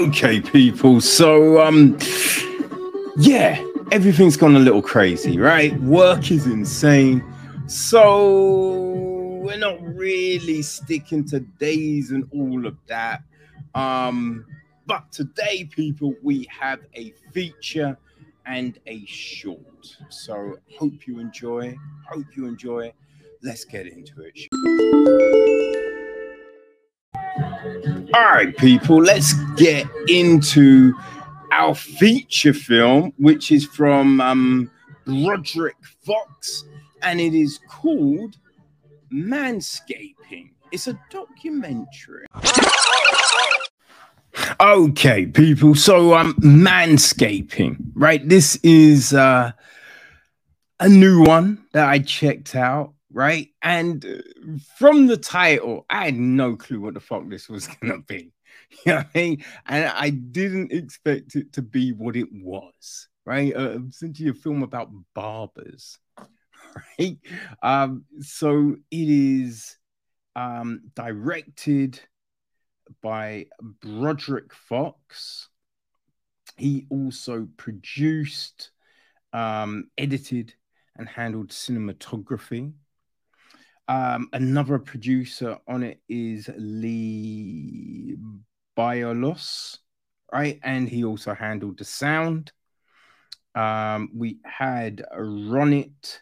Okay, 0.00 0.40
people. 0.40 1.02
So, 1.02 1.60
um, 1.60 1.98
yeah, 3.18 3.62
everything's 3.90 4.38
gone 4.38 4.56
a 4.56 4.58
little 4.58 4.80
crazy, 4.80 5.38
right? 5.38 5.78
Work 5.80 6.30
is 6.30 6.46
insane. 6.46 7.22
So, 7.66 8.70
we're 9.42 9.58
not 9.58 9.82
really 9.82 10.62
sticking 10.62 11.26
to 11.28 11.40
days 11.40 12.10
and 12.10 12.26
all 12.32 12.66
of 12.66 12.78
that. 12.86 13.22
Um, 13.74 14.46
but 14.86 15.12
today, 15.12 15.64
people, 15.64 16.14
we 16.22 16.48
have 16.58 16.80
a 16.94 17.12
feature 17.32 17.98
and 18.46 18.78
a 18.86 19.04
short. 19.04 19.98
So, 20.08 20.56
hope 20.78 21.06
you 21.06 21.18
enjoy. 21.18 21.76
Hope 22.08 22.34
you 22.34 22.46
enjoy. 22.46 22.94
Let's 23.42 23.66
get 23.66 23.86
into 23.86 24.22
it. 24.22 25.51
All 27.64 28.24
right, 28.24 28.56
people, 28.56 28.96
let's 28.96 29.34
get 29.54 29.86
into 30.08 30.94
our 31.52 31.74
feature 31.74 32.52
film, 32.52 33.12
which 33.18 33.52
is 33.52 33.64
from 33.64 34.20
um, 34.20 34.70
Broderick 35.04 35.76
Fox, 36.04 36.64
and 37.02 37.20
it 37.20 37.34
is 37.34 37.60
called 37.68 38.36
Manscaping. 39.12 40.50
It's 40.72 40.88
a 40.88 40.98
documentary. 41.10 42.26
Okay, 44.60 45.26
people. 45.26 45.74
So, 45.76 46.14
um, 46.14 46.34
manscaping, 46.34 47.76
right? 47.94 48.26
This 48.26 48.56
is 48.64 49.12
uh, 49.14 49.52
a 50.80 50.88
new 50.88 51.22
one 51.22 51.64
that 51.72 51.88
I 51.88 52.00
checked 52.00 52.56
out 52.56 52.94
right? 53.12 53.48
And 53.62 54.04
uh, 54.04 54.58
from 54.78 55.06
the 55.06 55.16
title, 55.16 55.86
I 55.90 56.06
had 56.06 56.16
no 56.16 56.56
clue 56.56 56.80
what 56.80 56.94
the 56.94 57.00
fuck 57.00 57.28
this 57.28 57.48
was 57.48 57.66
gonna 57.80 58.00
be. 58.00 58.32
You 58.84 58.92
know 58.92 58.96
what 58.98 59.08
I 59.14 59.18
mean? 59.18 59.44
And 59.66 59.84
I 59.86 60.10
didn't 60.10 60.72
expect 60.72 61.36
it 61.36 61.52
to 61.54 61.62
be 61.62 61.92
what 61.92 62.16
it 62.16 62.28
was, 62.32 63.08
right? 63.24 63.54
Uh, 63.54 63.78
essentially, 63.88 64.30
a 64.30 64.34
film 64.34 64.62
about 64.62 64.90
barbers, 65.14 65.98
right? 66.98 67.18
Um, 67.62 68.04
so 68.20 68.76
it 68.90 69.08
is 69.08 69.76
um, 70.36 70.82
directed 70.94 72.00
by 73.02 73.46
Broderick 73.80 74.52
Fox. 74.54 75.48
He 76.56 76.86
also 76.90 77.48
produced, 77.56 78.70
um, 79.32 79.90
edited, 79.96 80.54
and 80.96 81.08
handled 81.08 81.48
cinematography. 81.48 82.72
Um, 83.88 84.28
another 84.32 84.78
producer 84.78 85.58
on 85.66 85.82
it 85.82 86.00
is 86.08 86.48
Lee 86.56 88.16
Biolos, 88.76 89.78
right? 90.32 90.60
And 90.62 90.88
he 90.88 91.04
also 91.04 91.34
handled 91.34 91.78
the 91.78 91.84
sound. 91.84 92.52
Um, 93.54 94.10
we 94.14 94.38
had 94.44 95.04
Ronit 95.14 96.20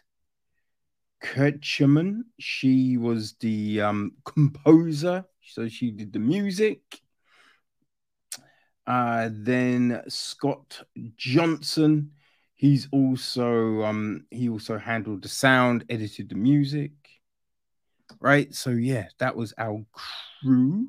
Kirchman. 1.21 2.25
She 2.39 2.97
was 2.97 3.35
the 3.39 3.81
um, 3.81 4.13
composer, 4.25 5.25
so 5.43 5.67
she 5.67 5.91
did 5.91 6.13
the 6.13 6.19
music. 6.19 6.81
Uh, 8.87 9.29
then 9.31 10.01
Scott 10.07 10.81
Johnson. 11.15 12.11
He's 12.55 12.87
also 12.91 13.83
um, 13.83 14.25
he 14.29 14.49
also 14.49 14.77
handled 14.77 15.21
the 15.21 15.29
sound, 15.29 15.85
edited 15.89 16.29
the 16.29 16.35
music 16.35 16.91
right? 18.21 18.53
So 18.55 18.69
yeah, 18.69 19.07
that 19.17 19.35
was 19.35 19.53
our 19.57 19.83
crew. 19.91 20.87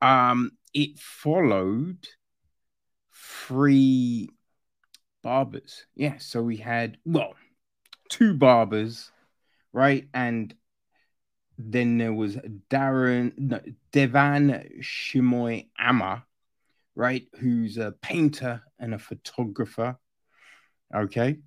Um, 0.00 0.52
it 0.72 0.98
followed 0.98 2.06
three 3.12 4.28
barbers. 5.22 5.86
Yeah, 5.94 6.18
so 6.18 6.42
we 6.42 6.56
had 6.56 6.96
well, 7.04 7.34
two 8.08 8.34
barbers, 8.34 9.10
right? 9.72 10.08
And 10.14 10.54
then 11.58 11.98
there 11.98 12.12
was 12.12 12.36
Darren 12.70 13.32
no, 13.38 13.60
Devan 13.92 14.80
Shimoy 14.80 15.68
Amma, 15.78 16.24
right? 16.94 17.26
Who's 17.40 17.78
a 17.78 17.92
painter 18.02 18.62
and 18.78 18.94
a 18.94 18.98
photographer. 18.98 19.98
Okay. 20.94 21.38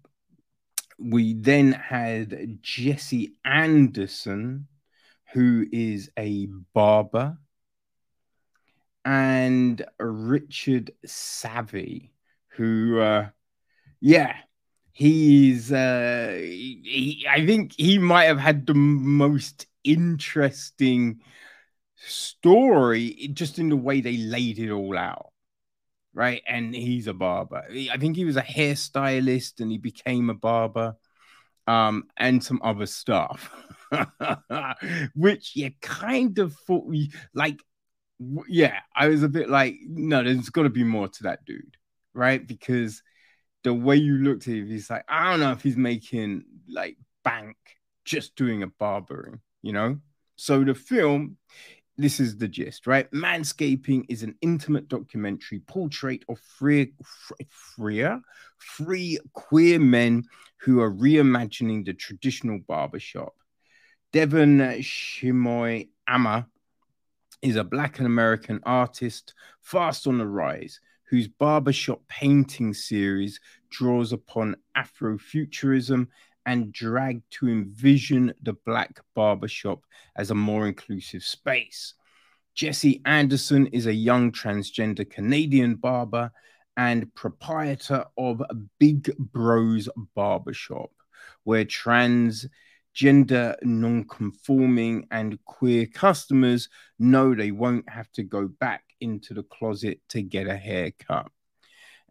We 1.00 1.36
then 1.36 1.74
had 1.74 2.60
Jesse 2.62 3.36
Anderson, 3.46 4.68
who 5.34 5.66
is 5.72 6.10
a 6.18 6.48
barber, 6.74 7.38
and 9.06 9.86
Richard 10.00 10.92
Savvy, 11.06 12.12
who, 12.50 13.00
uh, 13.00 13.30
yeah, 14.02 14.36
he's, 14.92 15.72
uh, 15.72 16.34
he, 16.38 17.26
I 17.30 17.46
think 17.46 17.74
he 17.78 18.00
might 18.00 18.26
have 18.26 18.40
had 18.40 18.66
the 18.66 18.74
most 18.74 19.66
interesting 19.84 21.22
story 21.96 23.30
just 23.34 23.60
in 23.60 23.70
the 23.70 23.78
way 23.78 24.02
they 24.02 24.18
laid 24.18 24.60
it 24.60 24.72
all 24.72 24.98
out. 24.98 25.32
Right. 26.14 26.42
And 26.48 26.76
he's 26.76 27.08
a 27.08 27.14
barber. 27.14 27.64
I 27.92 27.98
think 27.98 28.16
he 28.16 28.26
was 28.26 28.38
a 28.38 28.42
hairstylist 28.42 29.62
and 29.62 29.72
he 29.72 29.78
became 29.78 30.30
a 30.30 30.34
barber 30.34 30.96
um, 31.68 32.06
and 32.18 32.44
some 32.44 32.62
other 32.64 32.86
stuff. 32.86 33.52
which 35.16 35.56
you 35.56 35.72
kind 35.82 36.38
of 36.40 36.54
thought 36.68 36.86
we 36.86 37.12
like. 37.34 37.62
Yeah, 38.48 38.80
I 38.96 39.10
was 39.10 39.22
a 39.22 39.30
bit 39.30 39.48
like, 39.50 39.76
no, 39.88 40.24
there's 40.24 40.50
got 40.50 40.64
to 40.64 40.70
be 40.70 40.84
more 40.84 41.08
to 41.08 41.24
that 41.24 41.46
dude, 41.46 41.78
right? 42.14 42.46
Because 42.46 43.04
the 43.64 43.74
way 43.74 43.96
you 43.96 44.16
looked 44.16 44.48
at 44.48 44.56
him, 44.56 44.68
he's 44.68 44.90
like, 44.90 45.04
I 45.08 45.30
don't 45.30 45.40
know 45.40 45.52
if 45.52 45.62
he's 45.62 45.78
making 45.78 46.46
like 46.68 46.98
bank 47.24 47.58
just 48.06 48.36
doing 48.36 48.64
a 48.64 48.68
barbering, 48.68 49.40
you 49.62 49.74
know? 49.74 50.00
So 50.36 50.64
the 50.64 50.74
film, 50.74 51.38
this 51.98 52.20
is 52.20 52.38
the 52.38 52.48
gist, 52.48 52.88
right? 52.88 53.10
Manscaping 53.12 54.06
is 54.10 54.24
an 54.24 54.36
intimate 54.42 54.88
documentary 54.88 55.60
portrait 55.60 56.24
of 56.30 56.40
free, 56.40 56.94
free, 57.50 58.08
free 58.58 59.20
queer 59.34 59.80
men 59.80 60.24
who 60.58 60.80
are 60.80 60.92
reimagining 60.92 61.86
the 61.86 61.94
traditional 61.94 62.60
barbershop 62.68 63.34
Devon 64.14 64.60
Shimoy 64.80 65.90
Amma 66.08 66.48
is 67.42 67.58
a 67.58 67.64
black 67.64 67.98
and 67.98 68.08
American 68.08 68.62
artist 68.64 69.34
fast 69.62 70.08
on 70.08 70.18
the 70.18 70.26
rise 70.26 70.80
whose 71.10 71.28
barbershop 71.28 72.02
painting 72.08 72.74
series 72.74 73.40
draws 73.70 74.14
upon 74.14 74.56
Afrofuturism 74.78 76.08
and 76.48 76.72
drag 76.72 77.22
to 77.30 77.48
envision 77.48 78.34
the 78.42 78.54
black 78.66 79.00
barbershop 79.14 79.84
as 80.16 80.32
a 80.32 80.36
more 80.36 80.66
inclusive 80.66 81.24
space. 81.24 81.94
Jesse 82.56 83.02
Anderson 83.06 83.68
is 83.68 83.86
a 83.86 83.94
young 83.94 84.32
transgender 84.32 85.08
Canadian 85.08 85.76
barber 85.76 86.32
and 86.78 87.14
proprietor 87.14 88.06
of 88.18 88.42
Big 88.80 89.12
Bros 89.20 89.90
Barbershop, 90.16 90.90
where 91.44 91.66
trans 91.66 92.48
gender 92.94 93.56
non-conforming 93.62 95.06
and 95.12 95.38
queer 95.46 95.86
customers 95.86 96.70
know 96.98 97.36
they 97.36 97.52
won't 97.52 97.88
have 97.90 98.12
to 98.14 98.24
go 98.24 98.48
back 98.48 98.84
into 99.02 99.36
the 99.36 99.44
closet 99.44 100.00
to 100.10 100.22
get 100.22 100.48
a 100.48 100.58
haircut. 100.58 101.30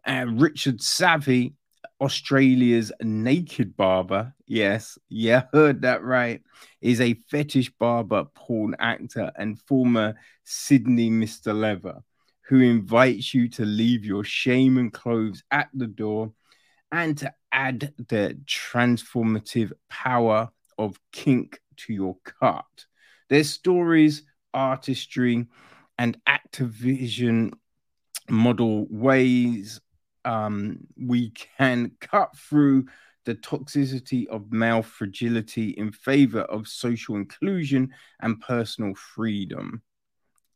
Uh, 0.05 0.25
Richard 0.29 0.81
Savvy, 0.81 1.55
Australia's 1.99 2.91
naked 3.01 3.75
barber, 3.75 4.33
yes, 4.45 4.97
yeah, 5.09 5.43
heard 5.51 5.81
that 5.81 6.03
right, 6.03 6.41
is 6.81 7.01
a 7.01 7.15
fetish 7.29 7.71
barber, 7.79 8.25
porn 8.35 8.75
actor, 8.79 9.31
and 9.35 9.59
former 9.61 10.15
Sydney 10.43 11.09
Mr. 11.09 11.57
Leather, 11.59 12.03
who 12.41 12.61
invites 12.61 13.33
you 13.33 13.49
to 13.49 13.65
leave 13.65 14.05
your 14.05 14.23
shame 14.23 14.77
and 14.77 14.93
clothes 14.93 15.43
at 15.51 15.69
the 15.73 15.87
door 15.87 16.31
and 16.91 17.17
to 17.17 17.33
add 17.51 17.93
the 17.97 18.39
transformative 18.45 19.71
power 19.89 20.49
of 20.77 20.99
kink 21.11 21.59
to 21.77 21.93
your 21.93 22.15
cut. 22.23 22.65
Their 23.29 23.43
stories, 23.43 24.23
artistry, 24.53 25.47
and 25.97 26.17
activism 26.27 27.53
model 28.29 28.85
ways 28.89 29.81
um, 30.27 30.79
we 30.97 31.31
can 31.31 31.91
cut 31.99 32.37
through 32.37 32.85
the 33.25 33.35
toxicity 33.35 34.27
of 34.27 34.51
male 34.51 34.81
fragility 34.81 35.69
in 35.71 35.91
favor 35.91 36.41
of 36.41 36.67
social 36.67 37.15
inclusion 37.15 37.93
and 38.21 38.39
personal 38.41 38.93
freedom. 38.95 39.81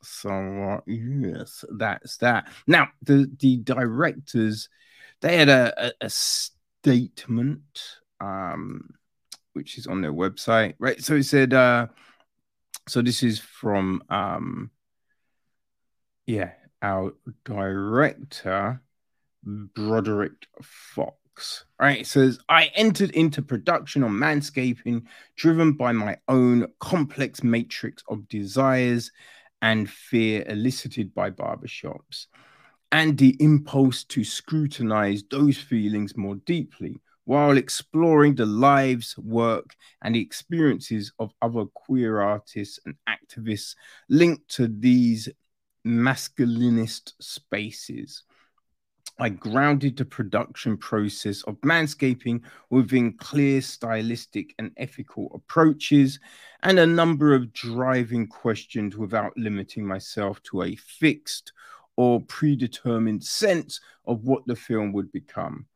So 0.03 0.29
uh, 0.29 0.79
yes, 0.85 1.65
that's 1.77 2.17
that. 2.17 2.47
Now 2.67 2.89
the 3.01 3.29
the 3.39 3.57
directors 3.57 4.69
they 5.21 5.37
had 5.37 5.49
a, 5.49 5.87
a, 5.87 5.91
a 6.01 6.09
statement 6.09 7.99
um, 8.19 8.93
which 9.53 9.77
is 9.77 9.87
on 9.87 10.01
their 10.01 10.13
website, 10.13 10.75
right? 10.79 11.01
So 11.01 11.15
it 11.15 11.23
said, 11.23 11.53
uh, 11.53 11.87
so 12.87 13.01
this 13.01 13.23
is 13.23 13.39
from, 13.39 14.03
um, 14.09 14.71
yeah, 16.25 16.51
our 16.81 17.13
director, 17.43 18.81
Broderick 19.43 20.47
Fox. 20.61 21.65
Right, 21.79 22.01
it 22.01 22.07
says, 22.07 22.39
I 22.49 22.71
entered 22.75 23.11
into 23.11 23.41
production 23.41 24.03
on 24.03 24.11
manscaping, 24.11 25.03
driven 25.35 25.73
by 25.73 25.91
my 25.91 26.17
own 26.27 26.67
complex 26.79 27.43
matrix 27.43 28.03
of 28.09 28.27
desires 28.27 29.11
and 29.61 29.89
fear 29.89 30.43
elicited 30.47 31.13
by 31.13 31.31
barbershops, 31.31 32.27
and 32.91 33.17
the 33.17 33.35
impulse 33.39 34.03
to 34.05 34.23
scrutinize 34.23 35.23
those 35.29 35.57
feelings 35.57 36.17
more 36.17 36.35
deeply 36.35 36.99
while 37.25 37.57
exploring 37.57 38.35
the 38.35 38.45
lives, 38.45 39.17
work, 39.17 39.75
and 40.01 40.15
the 40.15 40.21
experiences 40.21 41.13
of 41.19 41.31
other 41.41 41.65
queer 41.65 42.19
artists 42.19 42.79
and 42.85 42.95
activists 43.07 43.75
linked 44.09 44.47
to 44.49 44.67
these 44.67 45.29
masculinist 45.87 47.13
spaces. 47.19 48.23
I 49.21 49.29
grounded 49.29 49.97
the 49.97 50.05
production 50.05 50.77
process 50.77 51.43
of 51.43 51.61
manscaping 51.61 52.41
within 52.71 53.13
clear 53.13 53.61
stylistic 53.61 54.55
and 54.57 54.71
ethical 54.77 55.29
approaches 55.35 56.19
and 56.63 56.79
a 56.79 56.87
number 56.87 57.35
of 57.35 57.53
driving 57.53 58.25
questions 58.25 58.97
without 58.97 59.37
limiting 59.37 59.85
myself 59.85 60.41
to 60.45 60.63
a 60.63 60.75
fixed 60.75 61.53
or 61.97 62.21
predetermined 62.21 63.23
sense 63.23 63.79
of 64.07 64.23
what 64.23 64.41
the 64.47 64.55
film 64.55 64.91
would 64.91 65.11
become. 65.11 65.67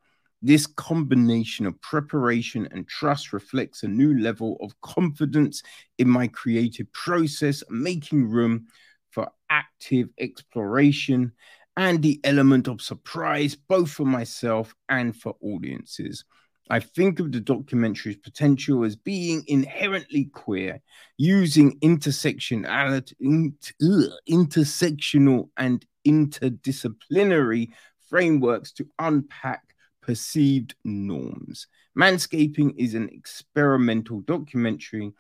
This 0.42 0.66
combination 0.66 1.68
of 1.68 1.80
preparation 1.82 2.68
and 2.72 2.88
trust 2.88 3.32
reflects 3.32 3.84
a 3.84 3.88
new 3.88 4.18
level 4.18 4.58
of 4.60 4.82
confidence 4.82 5.62
in 6.00 6.10
my 6.10 6.30
creative 6.30 6.92
process, 6.94 7.64
making 7.70 8.28
room 8.28 8.66
for 9.12 9.30
active 9.52 10.10
exploration 10.20 11.32
and 11.78 12.02
the 12.02 12.20
element 12.24 12.68
of 12.68 12.82
surprise, 12.82 13.56
both 13.56 13.92
for 13.92 14.06
myself 14.06 14.74
and 14.90 15.16
for 15.16 15.36
audiences. 15.42 16.24
I 16.70 16.80
think 16.80 17.20
of 17.20 17.32
the 17.32 17.42
documentary's 17.42 18.18
potential 18.18 18.84
as 18.84 18.96
being 18.96 19.44
inherently 19.48 20.26
queer, 20.34 20.82
using 21.18 21.78
intersectional 21.80 22.66
and 25.58 25.86
interdisciplinary 26.08 27.70
frameworks 28.10 28.72
to 28.74 28.88
unpack 28.98 29.62
perceived 30.02 30.76
norms. 30.84 31.68
Manscaping 31.98 32.74
is 32.78 32.96
an 32.96 33.10
experimental 33.10 34.22
documentary 34.22 35.12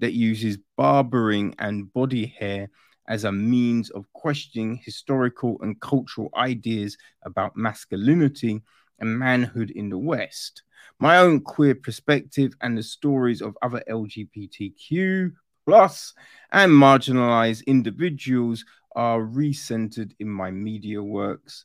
that 0.00 0.12
uses 0.12 0.58
barbering 0.76 1.54
and 1.58 1.92
body 1.92 2.26
hair 2.38 2.70
as 3.08 3.24
a 3.24 3.32
means 3.32 3.90
of 3.90 4.10
questioning 4.12 4.76
historical 4.76 5.58
and 5.60 5.80
cultural 5.80 6.30
ideas 6.36 6.96
about 7.22 7.56
masculinity 7.56 8.62
and 8.98 9.18
manhood 9.18 9.70
in 9.70 9.88
the 9.88 9.98
West. 9.98 10.62
My 10.98 11.18
own 11.18 11.40
queer 11.40 11.74
perspective 11.74 12.54
and 12.60 12.78
the 12.78 12.82
stories 12.82 13.42
of 13.42 13.56
other 13.62 13.82
LGBTQ 13.88 15.32
plus 15.66 16.14
and 16.52 16.70
marginalized 16.70 17.66
individuals 17.66 18.64
are 18.94 19.20
recentered 19.20 20.12
in 20.20 20.28
my 20.28 20.50
media 20.50 21.02
works, 21.02 21.64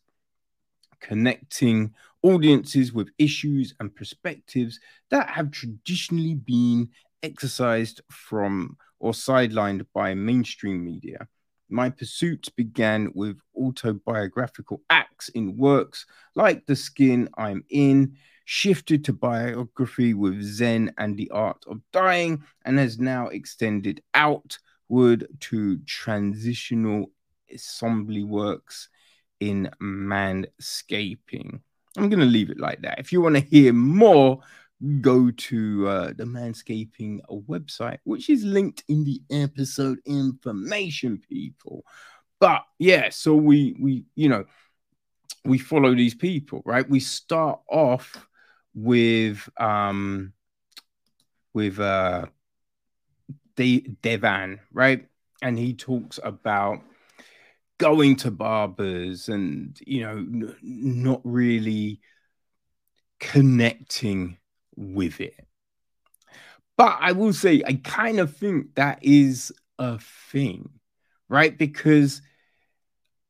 connecting 0.99 1.93
audiences 2.23 2.91
with 2.91 3.09
issues 3.17 3.75
and 3.79 3.95
perspectives 3.95 4.79
that 5.09 5.29
have 5.29 5.51
traditionally 5.51 6.35
been 6.35 6.89
exercised 7.23 8.01
from 8.09 8.77
or 8.99 9.13
sidelined 9.13 9.85
by 9.93 10.13
mainstream 10.13 10.83
media. 10.83 11.27
My 11.69 11.89
pursuits 11.89 12.49
began 12.49 13.11
with 13.13 13.37
autobiographical 13.55 14.81
acts 14.89 15.29
in 15.29 15.55
works 15.55 16.05
like 16.35 16.65
The 16.65 16.75
Skin 16.75 17.29
I'm 17.37 17.63
In, 17.69 18.17
shifted 18.45 19.05
to 19.05 19.13
biography 19.13 20.15
with 20.15 20.41
Zen 20.41 20.91
and 20.97 21.15
the 21.15 21.29
Art 21.29 21.63
of 21.67 21.81
Dying, 21.91 22.43
and 22.65 22.79
has 22.79 22.97
now 22.97 23.27
extended 23.27 24.01
outward 24.15 25.27
to 25.41 25.77
transitional 25.85 27.11
assembly 27.53 28.23
works 28.23 28.89
in 29.39 29.69
manscaping. 29.81 31.59
I'm 31.97 32.09
going 32.09 32.19
to 32.19 32.25
leave 32.25 32.49
it 32.49 32.59
like 32.59 32.81
that. 32.81 32.99
If 32.99 33.11
you 33.11 33.21
want 33.21 33.35
to 33.35 33.41
hear 33.41 33.73
more, 33.73 34.39
go 35.01 35.29
to 35.29 35.87
uh, 35.87 36.13
the 36.15 36.23
Manscaping 36.23 37.19
website, 37.29 37.99
which 38.03 38.29
is 38.29 38.43
linked 38.43 38.83
in 38.87 39.03
the 39.03 39.21
episode 39.29 39.99
information, 40.05 41.21
people. 41.29 41.83
But 42.39 42.63
yeah, 42.77 43.09
so 43.09 43.35
we 43.35 43.75
we 43.79 44.05
you 44.15 44.29
know 44.29 44.45
we 45.43 45.57
follow 45.57 45.93
these 45.93 46.15
people, 46.15 46.61
right? 46.65 46.89
We 46.89 46.99
start 47.01 47.59
off 47.69 48.25
with 48.73 49.49
um 49.57 50.33
with 51.53 51.79
uh 51.79 52.27
De- 53.55 53.95
Devan, 54.01 54.59
right? 54.71 55.07
And 55.41 55.57
he 55.57 55.73
talks 55.73 56.19
about 56.23 56.81
going 57.77 58.15
to 58.17 58.31
barbers 58.31 59.27
and 59.29 59.77
you 59.85 60.01
know 60.01 60.17
n- 60.17 60.55
not 60.61 61.21
really 61.23 61.99
connecting 63.19 64.37
with 64.79 65.19
it. 65.19 65.45
But 66.77 66.97
I 67.01 67.11
will 67.11 67.33
say, 67.33 67.61
I 67.67 67.73
kind 67.83 68.19
of 68.19 68.35
think 68.37 68.75
that 68.75 68.99
is 69.01 69.51
a 69.77 69.99
thing, 70.31 70.69
right? 71.27 71.55
Because 71.55 72.21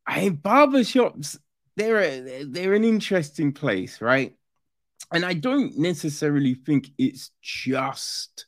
I 0.06 0.30
barbershops, 0.30 1.38
they're 1.76 2.00
a, 2.00 2.44
they're 2.44 2.76
an 2.76 2.84
interesting 2.84 3.52
place, 3.52 4.02
right? 4.02 4.36
And 5.12 5.26
I 5.26 5.34
don't 5.34 5.80
necessarily 5.80 6.54
think 6.54 6.90
it's 7.00 7.32
just 7.42 8.46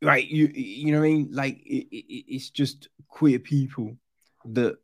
right. 0.00 0.24
You 0.24 0.52
you 0.54 0.92
know 0.92 1.00
what 1.00 1.06
I 1.06 1.10
mean? 1.10 1.28
Like 1.32 1.58
it, 1.66 1.88
it, 1.90 2.24
it's 2.28 2.50
just 2.50 2.88
queer 3.08 3.40
people 3.40 3.96
that 4.44 4.76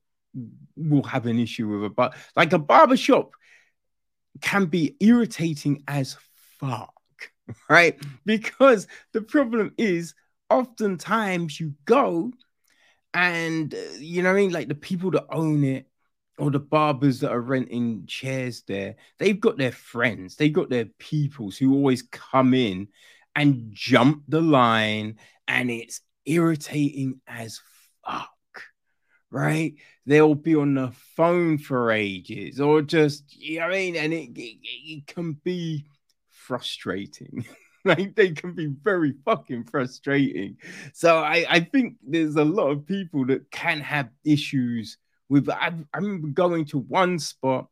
will 0.77 1.05
have 1.05 1.27
an 1.27 1.39
issue 1.39 1.69
with 1.69 1.85
a 1.85 1.91
bar. 1.91 2.11
Like 2.35 2.53
a 2.53 2.59
barbershop 2.59 3.31
can 4.41 4.67
be 4.67 4.97
irritating 4.99 5.85
as 5.87 6.17
fuck 6.59 6.93
right? 7.69 7.99
Because 8.25 8.87
the 9.13 9.23
problem 9.23 9.73
is 9.79 10.15
oftentimes 10.51 11.59
you 11.59 11.75
go 11.85 12.33
and 13.15 13.75
uh, 13.75 13.79
you 13.99 14.23
know 14.23 14.31
I 14.31 14.35
mean? 14.35 14.53
Like 14.53 14.69
the 14.69 14.75
people 14.75 15.11
that 15.13 15.27
own 15.31 15.65
it 15.65 15.87
or 16.39 16.51
the 16.51 16.59
barbers 16.59 17.21
that 17.21 17.31
are 17.31 17.41
renting 17.41 18.05
chairs 18.07 18.63
there 18.67 18.97
they've 19.19 19.39
got 19.39 19.59
their 19.59 19.71
friends 19.71 20.35
they've 20.35 20.53
got 20.53 20.71
their 20.71 20.87
peoples 20.99 21.59
who 21.59 21.75
always 21.75 22.03
come 22.03 22.55
in 22.55 22.89
and 23.37 23.69
jump 23.71 24.23
the 24.29 24.41
line 24.41 25.19
and 25.47 25.71
it's 25.71 26.01
irritating 26.25 27.21
as 27.27 27.61
fuck 28.05 28.31
right? 29.31 29.75
They'll 30.05 30.35
be 30.35 30.55
on 30.55 30.75
the 30.75 30.93
phone 31.17 31.59
for 31.59 31.91
ages 31.91 32.61
or 32.61 32.83
just 32.83 33.35
you 33.35 33.61
know 33.61 33.67
what 33.67 33.75
I 33.75 33.79
mean? 33.79 33.97
And 33.97 34.13
it, 34.13 34.31
it, 34.37 34.59
it 34.63 35.07
can 35.07 35.33
be 35.43 35.87
frustrating. 36.43 37.47
like 37.85 38.15
they 38.15 38.31
can 38.31 38.55
be 38.55 38.67
very 38.67 39.15
fucking 39.25 39.65
frustrating. 39.65 40.57
So 40.93 41.19
I, 41.19 41.45
I 41.49 41.61
think 41.61 41.97
there's 42.07 42.37
a 42.37 42.45
lot 42.45 42.71
of 42.71 42.87
people 42.87 43.27
that 43.27 43.51
can 43.51 43.81
have 43.81 44.09
issues 44.25 44.99
with. 45.29 45.49
I, 45.49 45.73
I 45.93 45.99
remember 45.99 46.29
going 46.29 46.67
to 46.67 46.79
one 46.79 47.19
spot 47.19 47.69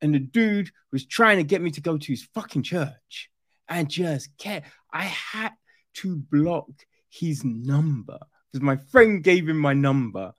and 0.00 0.14
the 0.14 0.18
dude 0.18 0.70
was 0.90 1.06
trying 1.06 1.38
to 1.38 1.44
get 1.44 1.62
me 1.62 1.70
to 1.72 1.80
go 1.80 1.96
to 1.96 2.12
his 2.12 2.28
fucking 2.34 2.62
church 2.62 3.30
and 3.68 3.88
just 3.88 4.36
kept, 4.38 4.66
I 4.92 5.04
had 5.04 5.52
to 5.94 6.16
block 6.16 6.70
his 7.08 7.44
number 7.44 8.18
because 8.50 8.62
my 8.62 8.76
friend 8.76 9.22
gave 9.22 9.48
him 9.48 9.58
my 9.58 9.74
number 9.74 10.34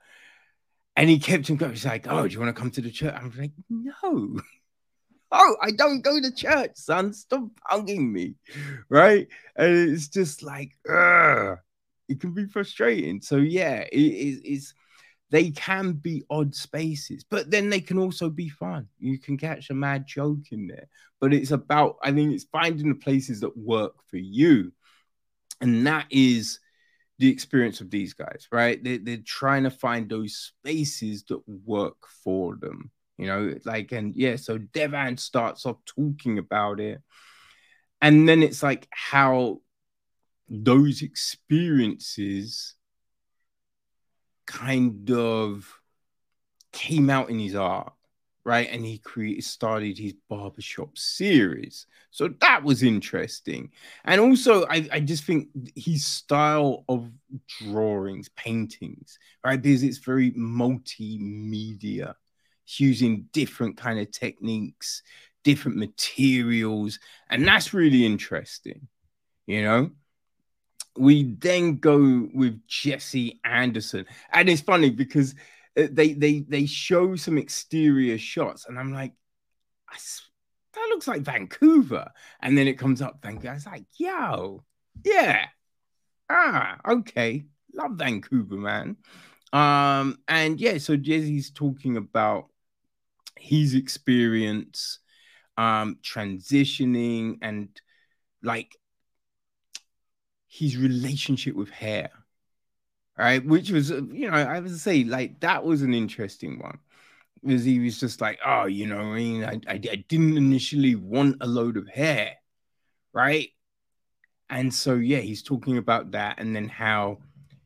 and 0.96 1.10
he 1.10 1.20
kept 1.20 1.48
him 1.48 1.56
going. 1.56 1.72
He's 1.72 1.86
like, 1.86 2.08
Oh, 2.08 2.28
do 2.28 2.34
you 2.34 2.40
want 2.40 2.56
to 2.56 2.60
come 2.60 2.72
to 2.72 2.82
the 2.82 2.92
church? 2.92 3.14
I'm 3.16 3.34
like, 3.38 3.52
No. 3.70 4.40
oh, 5.34 5.58
I 5.62 5.72
don't 5.72 6.02
go 6.02 6.22
to 6.22 6.32
church, 6.32 6.72
son. 6.76 7.12
Stop 7.14 7.50
hugging 7.66 8.14
me. 8.14 8.36
Right. 8.88 9.28
And 9.56 9.90
it's 9.90 10.08
just 10.08 10.44
like, 10.44 10.78
ugh. 10.90 11.58
it 12.08 12.22
can 12.22 12.34
be 12.34 12.46
frustrating. 12.46 13.22
So, 13.22 13.38
yeah, 13.38 13.82
it, 13.92 13.98
it, 13.98 14.42
it's 14.46 14.74
they 15.32 15.50
can 15.50 15.94
be 15.94 16.24
odd 16.30 16.54
spaces, 16.54 17.26
but 17.28 17.50
then 17.50 17.72
they 17.72 17.82
can 17.82 17.98
also 17.98 18.30
be 18.30 18.50
fun. 18.50 18.88
You 19.00 19.18
can 19.18 19.36
catch 19.36 19.72
a 19.72 19.74
mad 19.74 20.06
joke 20.06 20.52
in 20.52 20.68
there. 20.68 20.88
But 21.20 21.34
it's 21.34 21.50
about, 21.50 21.96
I 22.04 22.12
think 22.12 22.34
it's 22.34 22.44
finding 22.44 22.90
the 22.90 22.96
places 22.96 23.40
that 23.40 23.58
work 23.58 23.96
for 24.12 24.18
you. 24.18 24.72
And 25.60 25.88
that 25.88 26.06
is 26.12 26.60
the 27.18 27.30
experience 27.30 27.82
of 27.82 27.90
these 27.90 28.14
guys, 28.14 28.48
right? 28.52 28.84
They, 28.84 28.98
they're 28.98 29.18
trying 29.26 29.64
to 29.64 29.72
find 29.72 30.08
those 30.08 30.52
spaces 30.60 31.24
that 31.30 31.42
work 31.48 31.98
for 32.24 32.56
them 32.56 32.92
you 33.18 33.28
know, 33.28 33.56
like, 33.66 33.92
and 33.92 34.16
yeah, 34.16 34.36
so 34.36 34.58
Devan 34.58 35.20
starts 35.20 35.66
off 35.66 35.78
talking 35.86 36.40
about 36.40 36.80
it. 36.80 37.02
And 38.02 38.28
then 38.28 38.44
it's 38.44 38.62
like 38.62 38.88
how 38.92 39.62
those 40.50 41.02
experiences 41.02 42.76
kind 44.46 45.10
of 45.12 45.80
came 46.72 47.10
out 47.10 47.30
in 47.30 47.40
his 47.40 47.56
art, 47.56 47.94
right? 48.44 48.68
And 48.70 48.86
he 48.86 48.98
created 48.98 49.44
started 49.44 49.98
his 49.98 50.16
barbershop 50.30 50.98
series. 50.98 51.86
So 52.12 52.30
that 52.42 52.64
was 52.64 52.84
interesting. 52.84 53.72
And 54.04 54.20
also, 54.20 54.66
I, 54.66 54.88
I 54.92 55.00
just 55.00 55.24
think 55.24 55.48
his 55.76 56.06
style 56.06 56.84
of 56.90 57.10
drawings, 57.62 58.30
paintings, 58.36 59.18
right? 59.46 59.62
Because 59.62 59.84
it's 59.84 60.00
very 60.00 60.32
multimedia. 60.32 62.16
Using 62.66 63.28
different 63.34 63.78
kind 63.78 64.00
of 64.00 64.12
techniques, 64.12 65.04
different 65.44 65.78
materials, 65.78 67.00
and 67.30 67.48
that's 67.48 67.74
really 67.74 68.06
interesting, 68.06 68.88
you 69.46 69.64
know 69.64 69.92
we 70.98 71.36
then 71.40 71.78
go 71.78 72.28
with 72.34 72.66
Jesse 72.68 73.40
Anderson, 73.44 74.06
and 74.32 74.50
it's 74.50 74.62
funny 74.62 74.90
because 74.90 75.34
uh, 75.78 75.88
they 75.92 76.14
they 76.14 76.40
they 76.48 76.66
show 76.66 77.16
some 77.16 77.38
exterior 77.38 78.18
shots, 78.18 78.66
and 78.68 78.80
I'm 78.80 78.94
like, 78.94 79.14
that 80.74 80.88
looks 80.90 81.08
like 81.08 81.22
Vancouver, 81.22 82.12
and 82.42 82.58
then 82.58 82.68
it 82.68 82.78
comes 82.78 83.02
up 83.02 83.22
Vancouver. 83.22 83.50
I 83.50 83.54
was 83.54 83.66
like, 83.66 83.86
yo, 83.98 84.64
yeah, 85.04 85.48
ah, 86.30 86.78
okay, 86.88 87.46
love 87.74 87.94
Vancouver, 87.94 88.56
man. 88.56 88.98
Um, 89.52 90.20
and 90.28 90.60
yeah, 90.60 90.78
so 90.78 90.96
Jesse's 90.96 91.52
talking 91.52 91.98
about 91.98 92.50
his 93.38 93.74
experience, 93.76 95.00
um, 95.58 95.98
transitioning 96.04 97.38
and 97.42 97.70
like 98.42 98.78
his 100.48 100.78
relationship 100.78 101.56
with 101.56 101.70
hair, 101.70 102.12
right? 103.18 103.44
Which 103.46 103.72
was, 103.72 103.92
uh, 103.92 104.02
you 104.12 104.30
know, 104.30 104.38
I 104.38 104.60
would 104.60 104.80
say 104.80 105.04
like 105.04 105.40
that 105.42 105.64
was 105.64 105.82
an 105.82 105.94
interesting 105.94 106.60
one 106.60 106.80
because 107.44 107.64
he 107.64 107.80
was 107.80 108.00
just 108.00 108.22
like, 108.22 108.40
oh, 108.46 108.66
you 108.66 108.88
know, 108.88 109.00
I 109.00 109.16
mean, 109.16 109.44
I, 109.44 109.60
I, 109.68 109.74
I 109.74 110.06
didn't 110.08 110.38
initially 110.38 110.96
want 110.96 111.38
a 111.42 111.48
load 111.48 111.78
of 111.78 111.88
hair, 111.88 112.36
right? 113.14 113.50
And 114.50 114.74
so, 114.74 114.96
yeah, 114.96 115.20
he's 115.20 115.44
talking 115.44 115.78
about 115.78 116.12
that 116.12 116.40
and 116.40 116.56
then 116.56 116.70
how 116.70 117.20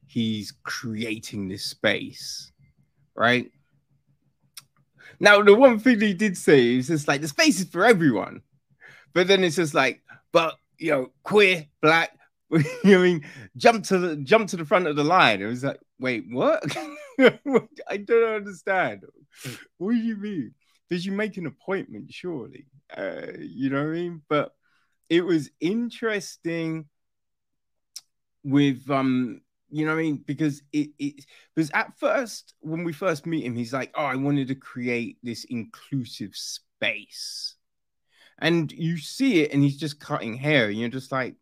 he's 0.08 0.54
creating 0.64 1.48
this 1.48 1.66
space, 1.66 2.52
right? 3.16 3.52
Now, 5.20 5.42
the 5.42 5.54
one 5.54 5.80
thing 5.80 6.00
he 6.00 6.14
did 6.14 6.38
say 6.38 6.76
is 6.76 6.88
just 6.88 7.08
like 7.08 7.22
the 7.22 7.28
space 7.28 7.60
is 7.60 7.70
for 7.70 7.86
everyone, 7.86 8.42
but 9.14 9.28
then 9.28 9.44
it's 9.44 9.56
just 9.56 9.74
like, 9.74 10.02
but 10.32 10.56
you 10.78 10.92
know, 10.92 11.12
queer, 11.24 11.66
black, 11.82 12.18
I 12.54 12.64
mean, 12.84 13.26
jump 13.56 13.84
to 13.86 13.98
the 13.98 14.16
jump 14.18 14.50
to 14.50 14.58
the 14.58 14.66
front 14.66 14.88
of 14.88 14.96
the 14.96 15.04
line. 15.04 15.42
It 15.42 15.48
was 15.48 15.64
like, 15.64 15.80
wait, 16.00 16.26
what? 16.30 16.64
I 17.20 17.98
don't 17.98 18.36
understand. 18.36 19.04
What 19.78 19.92
do 19.92 19.98
you 19.98 20.16
mean? 20.16 20.54
Did 20.90 21.04
you 21.04 21.12
make 21.12 21.38
an 21.38 21.48
appointment? 21.48 22.14
Surely, 22.14 22.68
uh, 22.96 23.34
you 23.40 23.70
know 23.70 23.84
what 23.84 23.90
I 23.90 23.94
mean. 23.94 24.22
But 24.30 24.54
it 25.10 25.22
was 25.26 25.50
interesting 25.60 26.86
with 28.44 28.90
um, 28.90 29.42
you 29.70 29.86
know 29.86 29.94
what 29.94 30.00
I 30.00 30.04
mean, 30.04 30.24
because 30.26 30.62
it 30.72 30.90
it 30.98 31.26
because 31.56 31.72
at 31.72 31.98
first 32.00 32.54
when 32.62 32.84
we 32.84 32.94
first 32.94 33.26
meet 33.26 33.46
him, 33.46 33.56
he's 33.56 33.74
like, 33.74 33.92
oh, 33.96 34.06
I 34.06 34.16
wanted 34.16 34.48
to 34.50 34.56
create 34.56 35.18
this 35.24 35.44
inclusive 35.46 36.36
space, 36.36 37.56
and 38.40 38.72
you 38.72 38.98
see 38.98 39.42
it, 39.42 39.54
and 39.54 39.64
he's 39.64 39.78
just 39.78 40.00
cutting 40.00 40.36
hair, 40.36 40.68
and 40.68 40.78
you're 40.78 40.90
just 40.90 41.12
like 41.12 41.36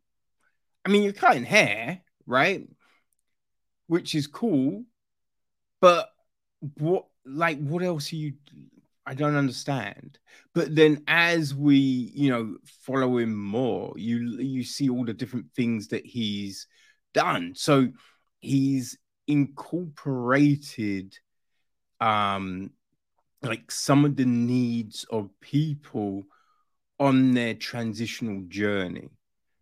I 0.86 0.90
mean, 0.90 1.04
you're 1.04 1.14
cutting 1.14 1.44
hair, 1.44 2.02
right? 2.28 2.68
Which 3.88 4.14
is 4.14 4.28
cool, 4.28 4.84
but 5.82 6.10
what, 6.78 7.06
like, 7.26 7.60
what 7.60 7.84
else 7.84 8.12
are 8.14 8.18
you? 8.18 8.34
I 9.06 9.14
don't 9.14 9.36
understand. 9.36 10.18
But 10.54 10.76
then, 10.76 11.04
as 11.08 11.54
we, 11.54 11.76
you 11.76 12.30
know, 12.30 12.58
follow 12.82 13.18
him 13.18 13.36
more, 13.36 13.94
you 13.98 14.40
you 14.40 14.64
see 14.64 14.90
all 14.90 15.06
the 15.06 15.14
different 15.14 15.52
things 15.56 15.90
that 15.90 16.06
he's 16.06 16.68
done. 17.14 17.54
So 17.56 17.90
he's 18.46 18.98
incorporated, 19.28 21.18
um, 22.00 22.72
like 23.42 23.70
some 23.72 24.06
of 24.06 24.16
the 24.16 24.26
needs 24.26 25.06
of 25.10 25.30
people 25.42 26.24
on 27.00 27.34
their 27.34 27.54
transitional 27.54 28.44
journey 28.48 29.10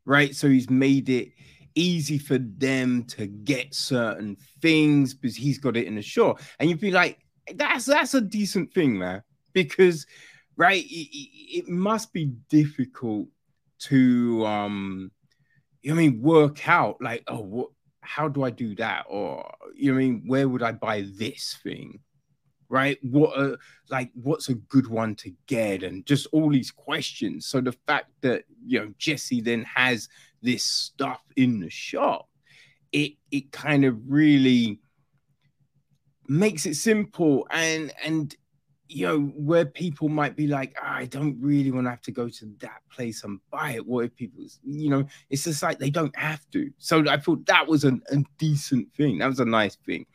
right? 0.05 0.35
So 0.35 0.49
he's 0.49 0.69
made 0.69 1.09
it 1.09 1.31
easy 1.75 2.17
for 2.17 2.37
them 2.37 3.03
to 3.05 3.25
get 3.25 3.73
certain 3.73 4.37
things 4.61 5.13
because 5.13 5.35
he's 5.35 5.57
got 5.57 5.77
it 5.77 5.87
in 5.87 5.95
the 5.95 6.01
shore. 6.01 6.35
And 6.59 6.69
you'd 6.69 6.79
be 6.79 6.91
like, 6.91 7.19
that's 7.55 7.85
that's 7.85 8.13
a 8.13 8.21
decent 8.21 8.73
thing, 8.73 8.97
man, 8.97 9.23
because 9.51 10.05
right, 10.55 10.83
it, 10.83 10.87
it 10.89 11.67
must 11.67 12.13
be 12.13 12.31
difficult 12.49 13.27
to 13.79 14.45
um, 14.45 15.11
you 15.81 15.93
know 15.93 15.99
I 15.99 16.03
mean, 16.03 16.21
work 16.21 16.67
out 16.67 17.01
like, 17.01 17.23
oh, 17.27 17.41
what, 17.41 17.69
how 18.03 18.27
do 18.27 18.43
I 18.43 18.49
do 18.49 18.75
that, 18.75 19.05
or 19.09 19.51
you 19.75 19.91
know 19.91 19.97
I 19.97 20.01
mean, 20.01 20.23
where 20.25 20.47
would 20.47 20.63
I 20.63 20.71
buy 20.71 21.05
this 21.17 21.57
thing? 21.63 21.99
right? 22.73 22.97
What 23.03 23.37
a, 23.39 23.57
like 23.91 24.09
what's 24.15 24.49
a 24.49 24.55
good 24.55 24.87
one 24.87 25.13
to 25.17 25.31
get, 25.45 25.83
and 25.83 26.03
just 26.07 26.25
all 26.31 26.49
these 26.49 26.71
questions. 26.71 27.45
So 27.45 27.61
the 27.61 27.75
fact 27.85 28.09
that 28.21 28.45
you 28.65 28.79
know 28.79 28.93
Jesse 28.97 29.41
then 29.41 29.63
has 29.63 30.09
this 30.41 30.63
stuff 30.63 31.21
in 31.35 31.59
the 31.59 31.69
shop, 31.69 32.27
it 32.91 33.13
it 33.29 33.51
kind 33.51 33.85
of 33.85 33.99
really 34.07 34.79
makes 36.27 36.65
it 36.65 36.75
simple 36.75 37.47
and 37.51 37.93
and 38.03 38.35
you 38.89 39.07
know, 39.07 39.19
where 39.35 39.65
people 39.65 40.09
might 40.09 40.35
be 40.35 40.47
like, 40.47 40.75
oh, 40.81 40.87
I 40.87 41.05
don't 41.05 41.37
really 41.39 41.71
want 41.71 41.85
to 41.85 41.89
have 41.89 42.01
to 42.01 42.11
go 42.11 42.29
to 42.29 42.53
that 42.59 42.81
place 42.91 43.23
and 43.23 43.39
buy 43.49 43.71
it. 43.71 43.85
What 43.85 44.05
if 44.05 44.15
people, 44.15 44.43
you 44.63 44.89
know, 44.89 45.05
it's 45.29 45.45
just 45.45 45.63
like 45.63 45.79
they 45.79 45.89
don't 45.89 46.15
have 46.15 46.45
to. 46.51 46.71
So 46.77 47.03
I 47.07 47.17
thought 47.17 47.45
that 47.45 47.67
was 47.67 47.85
a, 47.85 47.93
a 48.11 48.23
decent 48.37 48.93
thing. 48.93 49.19
That 49.19 49.27
was 49.27 49.39
a 49.39 49.45
nice 49.45 49.77
thing. 49.77 50.05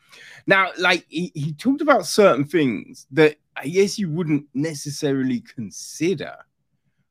Now, 0.46 0.70
like 0.78 1.06
he, 1.08 1.32
he 1.34 1.52
talked 1.54 1.80
about 1.80 2.06
certain 2.06 2.44
things 2.44 3.06
that 3.12 3.37
I 3.56 3.66
guess 3.66 3.98
you 3.98 4.10
wouldn't 4.10 4.46
necessarily 4.54 5.40
consider, 5.40 6.37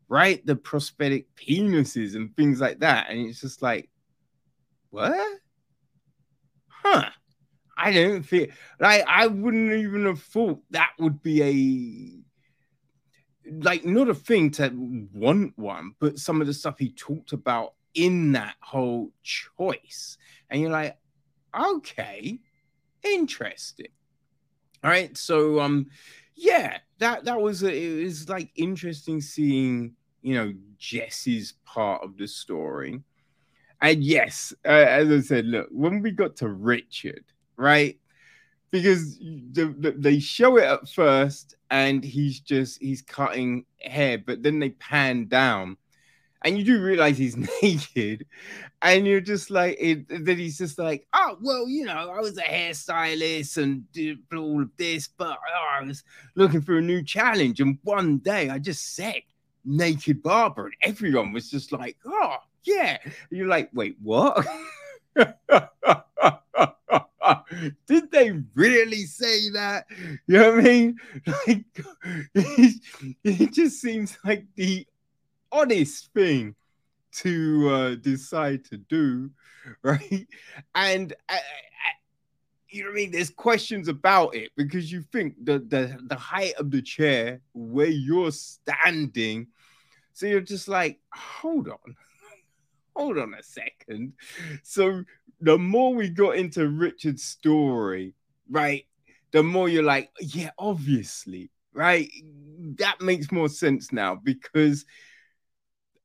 right? 0.08 0.46
The 0.46 0.56
prosthetic 0.56 1.28
penises 1.36 2.16
and 2.16 2.36
things 2.36 2.62
like 2.62 2.80
that. 2.80 3.10
And 3.10 3.28
it's 3.28 3.42
just 3.42 3.62
like, 3.62 3.90
what? 4.92 5.40
Huh. 6.68 7.10
I 7.78 7.92
don't 7.92 8.24
feel 8.24 8.48
like 8.80 9.04
I 9.08 9.28
wouldn't 9.28 9.72
even 9.72 10.06
have 10.06 10.22
thought 10.22 10.60
that 10.72 10.92
would 11.00 11.22
be 11.22 11.44
a 11.44 12.28
like 13.64 13.86
not 13.86 14.10
a 14.10 14.16
thing 14.16 14.52
to 14.52 14.72
want 15.14 15.58
one, 15.58 15.94
but 16.00 16.18
some 16.18 16.42
of 16.42 16.48
the 16.48 16.54
stuff 16.54 16.80
he 16.80 16.92
talked 16.92 17.34
about 17.34 17.76
in 17.94 18.34
that 18.34 18.56
whole 18.62 19.12
choice. 19.24 20.18
And 20.50 20.62
you're 20.62 20.72
like, 20.72 20.98
okay, 21.58 22.40
interesting. 23.04 23.88
All 24.84 24.90
right. 24.90 25.16
So 25.18 25.60
um 25.60 25.88
yeah, 26.36 26.78
that 27.00 27.26
that 27.26 27.40
was 27.40 27.64
a, 27.64 27.74
it 27.74 28.04
was 28.04 28.30
like 28.30 28.52
interesting 28.56 29.22
seeing, 29.22 29.96
you 30.22 30.36
know, 30.36 30.54
Jesse's 30.78 31.54
part 31.66 32.04
of 32.04 32.18
the 32.18 32.28
story. 32.28 33.02
And 33.82 34.04
yes, 34.04 34.54
uh, 34.66 34.70
as 34.70 35.12
I 35.12 35.20
said, 35.22 35.46
look, 35.46 35.68
when 35.72 36.02
we 36.02 36.12
got 36.12 36.36
to 36.38 36.50
Richard, 36.50 37.24
right? 37.58 38.00
Because 38.72 39.18
the, 39.18 39.74
the, 39.78 39.92
they 39.98 40.20
show 40.20 40.58
it 40.58 40.66
at 40.66 40.90
first, 40.90 41.56
and 41.70 42.04
he's 42.04 42.40
just 42.40 42.82
he's 42.82 43.02
cutting 43.02 43.66
hair, 43.82 44.18
but 44.18 44.44
then 44.44 44.60
they 44.60 44.72
pan 44.72 45.28
down, 45.28 45.78
and 46.44 46.58
you 46.58 46.64
do 46.64 46.82
realize 46.82 47.18
he's 47.18 47.38
naked, 47.64 48.26
and 48.82 49.08
you're 49.08 49.22
just 49.22 49.50
like, 49.50 49.78
it, 49.80 50.08
then 50.10 50.38
he's 50.38 50.58
just 50.58 50.78
like, 50.80 51.08
oh 51.14 51.38
well, 51.42 51.68
you 51.68 51.86
know, 51.86 52.12
I 52.12 52.20
was 52.20 52.38
a 52.38 52.42
hairstylist 52.42 53.58
and 53.62 53.90
did 53.92 54.20
all 54.36 54.62
of 54.62 54.70
this, 54.78 55.08
but 55.08 55.38
oh, 55.38 55.80
I 55.80 55.84
was 55.84 56.04
looking 56.36 56.62
for 56.62 56.78
a 56.78 56.82
new 56.82 57.04
challenge, 57.04 57.62
and 57.62 57.78
one 57.84 58.18
day 58.18 58.50
I 58.50 58.60
just 58.60 58.96
said 58.96 59.22
naked 59.64 60.22
barber, 60.22 60.66
and 60.66 60.76
everyone 60.82 61.32
was 61.32 61.50
just 61.50 61.72
like, 61.72 61.98
oh 62.06 62.36
yeah, 62.64 62.98
and 63.04 63.14
you're 63.32 63.48
like, 63.48 63.70
wait, 63.74 63.96
what? 64.02 64.46
Did 67.88 68.12
they 68.12 68.32
really 68.54 69.04
say 69.04 69.50
that? 69.52 69.86
You 70.28 70.40
know 70.40 70.52
what 70.52 70.60
I 70.60 70.64
mean? 70.64 70.98
Like, 71.26 71.66
it, 72.36 72.82
it 73.24 73.54
just 73.54 73.82
seems 73.82 74.18
like 74.24 74.46
the 74.56 74.88
honest 75.52 76.10
thing 76.14 76.56
to 77.12 77.70
uh, 77.70 77.96
decide 77.96 78.66
to 78.66 78.78
do, 78.78 79.32
right? 79.82 80.28
And 80.76 81.14
uh, 81.30 81.34
uh, 81.34 81.38
you 82.70 82.84
know 82.84 82.90
what 82.90 82.94
I 82.94 82.96
mean? 82.96 83.12
There's 83.12 83.30
questions 83.30 83.88
about 83.88 84.36
it 84.36 84.52
because 84.56 84.92
you 84.92 85.02
think 85.02 85.36
the 85.44 85.60
the 85.60 85.98
the 86.08 86.16
height 86.16 86.54
of 86.56 86.70
the 86.72 86.82
chair 86.82 87.42
where 87.54 87.88
you're 87.88 88.32
standing, 88.32 89.48
so 90.14 90.26
you're 90.26 90.42
just 90.42 90.68
like, 90.68 91.00
hold 91.14 91.70
on, 91.70 91.96
hold 92.96 93.18
on 93.18 93.34
a 93.34 93.44
second. 93.44 94.14
So 94.64 95.04
the 95.40 95.58
more 95.58 95.94
we 95.94 96.10
got 96.10 96.36
into 96.36 96.68
Richard's 96.68 97.24
story, 97.24 98.14
right, 98.50 98.86
the 99.32 99.44
more 99.44 99.70
you're 99.70 99.84
like, 99.84 100.10
yeah, 100.20 100.52
obviously, 100.58 101.52
right? 101.74 102.10
That 102.78 103.02
makes 103.02 103.32
more 103.32 103.50
sense 103.50 103.92
now 103.92 104.16
because 104.16 104.86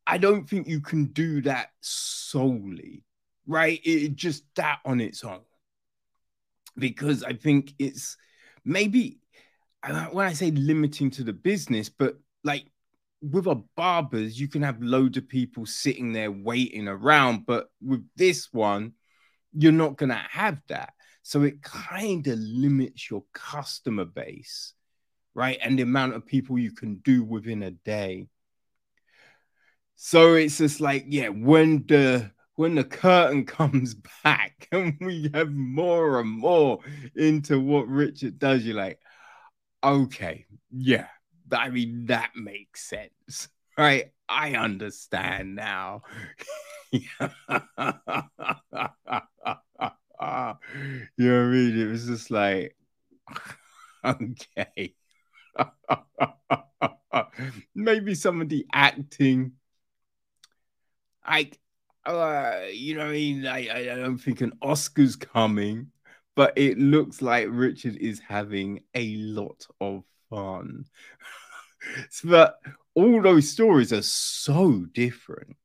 I 0.07 0.19
don't 0.19 0.49
think 0.49 0.67
you 0.67 0.81
can 0.81 1.07
do 1.07 1.41
that 1.43 1.71
solely, 1.81 3.05
right? 3.47 3.81
It 3.85 4.17
just 4.17 4.45
that 4.57 4.81
on 4.85 5.01
its 5.01 5.25
own. 5.25 5.41
Because 6.77 7.23
I 7.23 7.35
think 7.35 7.75
it's 7.79 8.17
maybe 8.65 9.19
when 10.11 10.27
I 10.27 10.33
say 10.33 10.51
limiting 10.51 11.11
to 11.13 11.25
the 11.25 11.33
business, 11.33 11.89
but 11.89 12.17
like 12.45 12.67
with 13.21 13.47
a 13.47 13.55
barbers, 13.77 14.41
you 14.41 14.49
can 14.49 14.63
have 14.63 14.83
loads 14.83 15.17
of 15.17 15.29
people 15.29 15.65
sitting 15.67 16.13
there 16.13 16.33
waiting 16.33 16.89
around, 16.89 17.47
but 17.47 17.71
with 17.81 18.07
this 18.17 18.53
one, 18.53 18.93
you're 19.53 19.73
not 19.73 19.97
gonna 19.97 20.23
have 20.31 20.61
that. 20.69 20.95
So 21.23 21.43
it 21.43 21.63
kind 21.63 22.27
of 22.27 22.39
limits 22.39 23.11
your 23.11 23.25
customer 23.33 24.05
base, 24.05 24.75
right? 25.35 25.59
And 25.63 25.79
the 25.79 25.83
amount 25.83 26.15
of 26.15 26.27
people 26.27 26.59
you 26.59 26.73
can 26.73 26.97
do 26.97 27.23
within 27.23 27.63
a 27.63 27.71
day. 27.71 28.27
So 29.97 30.35
it's 30.35 30.59
just 30.59 30.81
like, 30.81 31.05
yeah, 31.09 31.29
when 31.29 31.85
the 31.87 32.33
when 32.57 32.75
the 32.75 32.85
curtain 32.85 33.45
comes 33.47 33.95
back 34.25 34.69
and 34.73 34.97
we 35.01 35.31
have 35.35 35.53
more 35.53 36.21
and 36.21 36.31
more 36.31 36.81
into 37.15 37.61
what 37.61 37.89
Richard 37.89 38.39
does, 38.39 38.65
you're 38.65 38.77
like, 38.77 38.99
okay, 39.83 40.47
yeah, 40.71 41.07
I 41.51 41.71
mean, 41.71 42.07
that 42.07 42.31
makes 42.35 42.83
sense, 42.89 43.49
right? 43.79 44.13
I 44.33 44.55
understand 44.55 45.55
now. 45.55 46.03
you 46.93 47.03
know 47.19 47.29
what 47.29 47.63
I 51.19 51.19
mean? 51.19 51.79
It 51.79 51.91
was 51.91 52.07
just 52.07 52.31
like, 52.31 52.77
okay. 54.05 54.95
Maybe 57.75 58.15
some 58.15 58.41
of 58.41 58.49
the 58.49 58.67
acting, 58.73 59.53
I, 61.25 61.51
uh, 62.07 62.61
you 62.73 62.95
know, 62.95 63.05
what 63.05 63.11
I 63.11 63.13
mean, 63.13 63.47
I, 63.47 63.93
I 63.93 63.97
don't 63.97 64.19
think 64.19 64.41
an 64.41 64.53
Oscar's 64.63 65.17
coming, 65.17 65.89
but 66.35 66.55
it 66.57 66.79
looks 66.79 67.23
like 67.23 67.49
Richard 67.51 67.97
is 67.97 68.19
having 68.19 68.83
a 68.95 69.15
lot 69.17 69.67
of 69.81 70.05
fun. 70.31 70.87
but 72.25 72.59
all 72.95 73.23
those 73.23 73.51
stories 73.51 73.93
are 73.93 74.03
so 74.03 74.87
different 74.93 75.57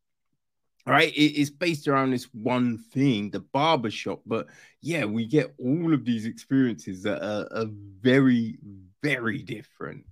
right? 0.87 1.11
It's 1.15 1.49
based 1.49 1.87
around 1.87 2.11
this 2.11 2.27
one 2.33 2.77
thing 2.77 3.29
the 3.29 3.41
barbershop 3.41 4.21
but 4.25 4.47
yeah 4.81 5.05
we 5.05 5.25
get 5.25 5.53
all 5.59 5.93
of 5.93 6.05
these 6.05 6.25
experiences 6.25 7.03
that 7.03 7.21
are, 7.21 7.47
are 7.51 7.67
very 8.01 8.57
very 9.03 9.43
different. 9.43 10.05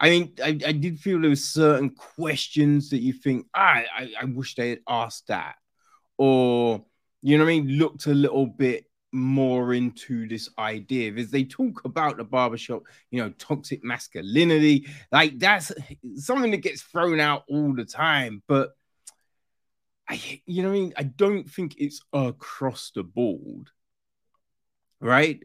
I 0.00 0.10
mean 0.10 0.32
I, 0.42 0.58
I, 0.66 0.72
did 0.72 0.98
feel 0.98 1.20
there 1.20 1.30
were 1.30 1.36
certain 1.36 1.90
questions 1.90 2.90
that 2.90 3.00
you 3.00 3.12
think 3.12 3.46
ah, 3.54 3.82
I, 3.96 4.12
I 4.20 4.24
wish 4.24 4.56
they 4.56 4.70
had 4.70 4.80
asked 4.88 5.28
that. 5.28 5.56
Or 6.18 6.84
you 7.22 7.38
know 7.38 7.44
what 7.44 7.50
i 7.50 7.60
mean? 7.60 7.78
Looked 7.78 8.06
a 8.06 8.14
little 8.14 8.46
bit 8.46 8.89
more 9.12 9.74
into 9.74 10.28
this 10.28 10.48
idea 10.58 11.12
is 11.12 11.30
they 11.30 11.44
talk 11.44 11.84
about 11.84 12.16
the 12.16 12.24
barbershop, 12.24 12.82
you 13.10 13.20
know, 13.20 13.30
toxic 13.38 13.82
masculinity. 13.82 14.86
Like 15.10 15.38
that's 15.38 15.72
something 16.16 16.50
that 16.52 16.58
gets 16.58 16.82
thrown 16.82 17.20
out 17.20 17.44
all 17.48 17.74
the 17.74 17.84
time. 17.84 18.42
But 18.46 18.70
I, 20.08 20.42
you 20.46 20.62
know, 20.62 20.70
I 20.70 20.72
mean, 20.72 20.94
I 20.96 21.02
don't 21.04 21.48
think 21.48 21.76
it's 21.78 22.02
across 22.12 22.92
the 22.94 23.02
board, 23.02 23.70
right? 25.00 25.40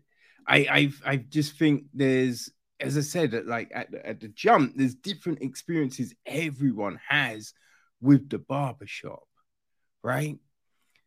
I, 0.48 0.58
I, 1.06 1.12
I 1.14 1.16
just 1.18 1.58
think 1.58 1.86
there's, 1.94 2.52
as 2.80 2.98
I 2.98 3.02
said, 3.02 3.34
like 3.46 3.72
at, 3.74 3.94
at 3.94 4.20
the 4.20 4.28
jump, 4.28 4.74
there's 4.76 4.96
different 4.96 5.42
experiences 5.42 6.14
everyone 6.26 7.00
has 7.08 7.54
with 8.02 8.30
the 8.30 8.38
barbershop, 8.38 9.24
right? 10.04 10.38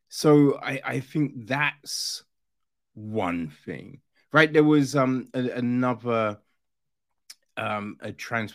So 0.08 0.58
I, 0.60 0.80
I 0.84 1.00
think 1.00 1.46
that's 1.46 2.24
one 2.98 3.50
thing, 3.64 4.00
right? 4.32 4.52
There 4.52 4.64
was 4.64 4.96
um 4.96 5.28
a, 5.34 5.50
another 5.50 6.38
um 7.56 7.96
a 8.00 8.12
trans 8.12 8.54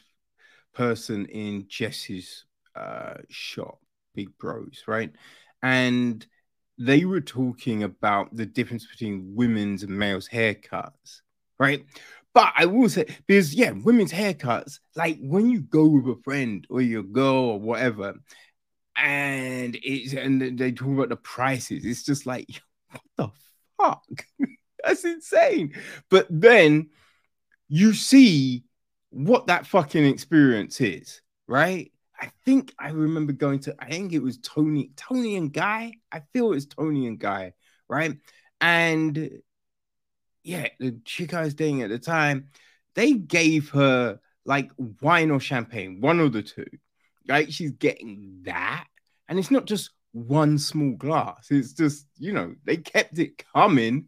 person 0.74 1.26
in 1.28 1.66
Jesse's 1.68 2.46
uh 2.76 3.16
shop, 3.30 3.80
Big 4.16 4.38
Bros, 4.38 4.84
right? 4.88 5.12
And 5.62 6.26
they 6.78 7.06
were 7.06 7.22
talking 7.22 7.84
about 7.84 8.36
the 8.36 8.46
difference 8.46 8.86
between 8.86 9.36
women's 9.36 9.84
and 9.84 9.98
males' 9.98 10.28
haircuts, 10.28 11.22
right? 11.60 11.86
But 12.34 12.52
I 12.58 12.66
will 12.66 12.90
say, 12.90 13.06
because 13.28 13.54
yeah, 13.54 13.72
women's 13.72 14.12
haircuts, 14.12 14.80
like 14.96 15.20
when 15.22 15.50
you 15.50 15.62
go 15.62 15.86
with 15.86 16.18
a 16.18 16.22
friend 16.24 16.66
or 16.70 16.82
your 16.82 17.04
girl 17.04 17.36
or 17.36 17.60
whatever, 17.60 18.16
and 18.96 19.78
it's 19.84 20.14
and 20.14 20.58
they 20.58 20.72
talk 20.72 20.90
about 20.90 21.10
the 21.10 21.16
prices, 21.16 21.86
it's 21.86 22.04
just 22.04 22.26
like, 22.26 22.48
what 22.92 23.02
the 23.18 23.30
fuck? 23.84 24.26
That's 24.84 25.04
insane. 25.06 25.74
But 26.10 26.28
then 26.30 26.90
you 27.68 27.94
see 27.94 28.64
what 29.10 29.48
that 29.48 29.68
fucking 29.68 30.06
experience 30.06 30.82
is, 30.82 31.22
right? 31.48 31.92
I 32.20 32.32
think 32.46 32.74
I 32.80 32.90
remember 32.90 33.34
going 33.34 33.60
to, 33.62 33.76
I 33.80 33.90
think 33.90 34.14
it 34.14 34.22
was 34.22 34.38
Toni, 34.38 34.92
Toni 34.96 35.36
and 35.36 35.52
Guy. 35.52 35.94
I 36.12 36.22
feel 36.32 36.48
it 36.48 36.56
was 36.56 36.66
Toni 36.66 37.08
and 37.08 37.20
Guy, 37.20 37.54
right? 37.88 38.18
And 38.62 39.30
yeah, 40.44 40.68
the 40.80 41.00
chick 41.06 41.34
I 41.34 41.44
was 41.44 41.54
dating 41.54 41.82
at 41.82 41.90
the 41.90 42.00
time, 42.00 42.50
they 42.96 43.14
gave 43.14 43.70
her 43.70 44.20
like 44.46 44.72
wine 45.02 45.32
or 45.32 45.40
champagne, 45.40 46.02
one 46.02 46.20
of 46.20 46.34
the 46.34 46.44
two, 46.44 46.68
right? 47.28 47.52
She's 47.52 47.72
getting 47.72 48.42
that. 48.44 48.86
And 49.28 49.40
it's 49.40 49.52
not 49.52 49.66
just 49.66 49.92
one 50.14 50.58
small 50.58 50.92
glass. 50.92 51.48
It's 51.52 51.74
just, 51.74 52.08
you 52.18 52.32
know, 52.32 52.56
they 52.64 52.78
kept 52.78 53.20
it 53.20 53.44
coming, 53.54 54.06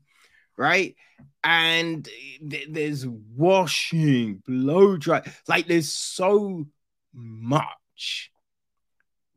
right? 0.57 0.95
And 1.43 2.07
th- 2.49 2.69
there's 2.69 3.05
washing, 3.07 4.41
blow 4.47 4.97
dry, 4.97 5.21
like 5.47 5.67
there's 5.67 5.91
so 5.91 6.65
much, 7.13 8.31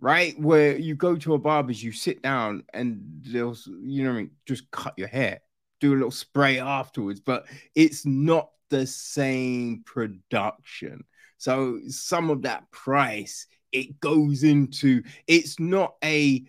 right? 0.01 0.39
Where 0.39 0.77
you 0.77 0.95
go 0.95 1.17
to 1.17 1.35
a 1.35 1.39
barber's, 1.39 1.83
you 1.83 1.93
sit 1.93 2.23
down 2.23 2.65
and 2.73 3.23
they'll, 3.27 3.57
you 3.83 4.05
know, 4.05 4.13
mean, 4.13 4.31
just 4.47 4.71
cut 4.71 4.95
your 4.97 5.09
hair, 5.09 5.41
do 5.81 5.93
a 5.93 5.97
little 5.97 6.11
spray 6.11 6.61
afterwards, 6.61 7.21
but 7.21 7.47
it's 7.75 8.07
not 8.07 8.51
the 8.69 8.87
same 8.87 9.83
production. 9.85 11.05
So 11.39 11.81
some 11.89 12.31
of 12.31 12.43
that 12.43 12.71
price 12.71 13.47
it 13.71 14.01
goes 14.01 14.45
into 14.45 15.03
it's 15.27 15.61
not 15.61 15.95
a 16.03 16.43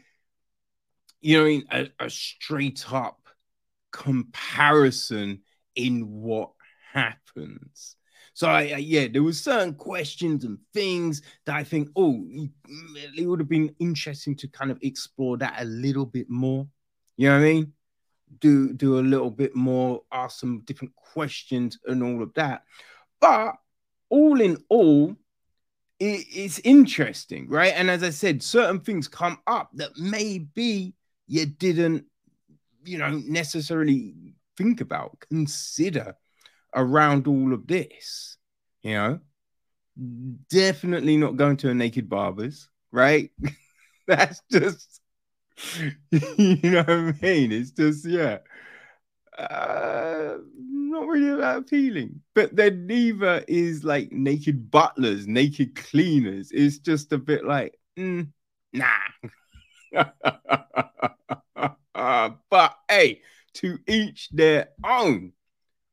you 1.21 1.37
know, 1.37 1.43
I 1.43 1.47
mean, 1.47 1.63
a, 1.71 1.89
a 2.05 2.09
straight 2.09 2.85
up 2.91 3.27
comparison 3.91 5.41
in 5.75 6.09
what 6.09 6.51
happens. 6.93 7.95
So 8.33 8.47
I, 8.47 8.61
I, 8.61 8.77
yeah, 8.77 9.07
there 9.11 9.23
was 9.23 9.43
certain 9.43 9.73
questions 9.73 10.45
and 10.45 10.57
things 10.73 11.21
that 11.45 11.55
I 11.55 11.63
think, 11.63 11.89
oh, 11.95 12.13
mm, 12.13 12.49
it 13.17 13.25
would 13.27 13.39
have 13.39 13.49
been 13.49 13.75
interesting 13.79 14.35
to 14.37 14.47
kind 14.47 14.71
of 14.71 14.79
explore 14.81 15.37
that 15.37 15.55
a 15.59 15.65
little 15.65 16.05
bit 16.05 16.29
more. 16.29 16.67
You 17.17 17.29
know 17.29 17.35
what 17.35 17.41
I 17.45 17.53
mean? 17.53 17.73
Do 18.39 18.71
do 18.73 18.99
a 18.99 19.01
little 19.01 19.31
bit 19.31 19.55
more, 19.55 20.03
ask 20.11 20.39
some 20.39 20.61
different 20.61 20.95
questions 20.95 21.79
and 21.85 22.01
all 22.01 22.23
of 22.23 22.33
that. 22.35 22.63
But 23.19 23.55
all 24.09 24.39
in 24.39 24.63
all, 24.69 25.17
it, 25.99 26.25
it's 26.31 26.59
interesting, 26.59 27.49
right? 27.49 27.73
And 27.75 27.89
as 27.89 28.03
I 28.03 28.09
said, 28.11 28.41
certain 28.41 28.79
things 28.79 29.07
come 29.07 29.39
up 29.47 29.69
that 29.73 29.97
maybe 29.97 30.93
you 31.29 31.45
didn't, 31.45 32.05
you 32.83 32.97
know, 32.97 33.11
necessarily 33.11 34.33
think 34.57 34.81
about, 34.81 35.23
consider 35.29 36.15
around 36.75 37.27
all 37.27 37.53
of 37.53 37.67
this. 37.67 38.37
You 38.81 38.93
know, 38.93 39.19
definitely 40.49 41.17
not 41.17 41.37
going 41.37 41.57
to 41.57 41.69
a 41.69 41.73
naked 41.73 42.09
barber's, 42.09 42.67
right? 42.91 43.29
That's 44.07 44.41
just, 44.51 45.01
you 46.11 46.57
know 46.63 46.79
what 46.79 46.89
I 46.89 47.13
mean? 47.21 47.51
It's 47.51 47.71
just, 47.71 48.05
yeah. 48.05 48.39
Uh, 49.37 50.37
not 50.63 51.07
really 51.07 51.39
that 51.39 51.57
appealing. 51.57 52.21
But 52.33 52.55
then 52.55 52.87
neither 52.87 53.45
is 53.47 53.83
like 53.83 54.11
naked 54.11 54.71
butlers, 54.71 55.27
naked 55.27 55.75
cleaners. 55.75 56.51
It's 56.51 56.79
just 56.79 57.13
a 57.13 57.19
bit 57.19 57.45
like, 57.45 57.77
mm, 57.97 58.29
nah. 58.73 58.87
But 62.49 62.75
hey, 62.89 63.21
to 63.55 63.77
each 63.87 64.29
their 64.31 64.69
own, 64.83 65.33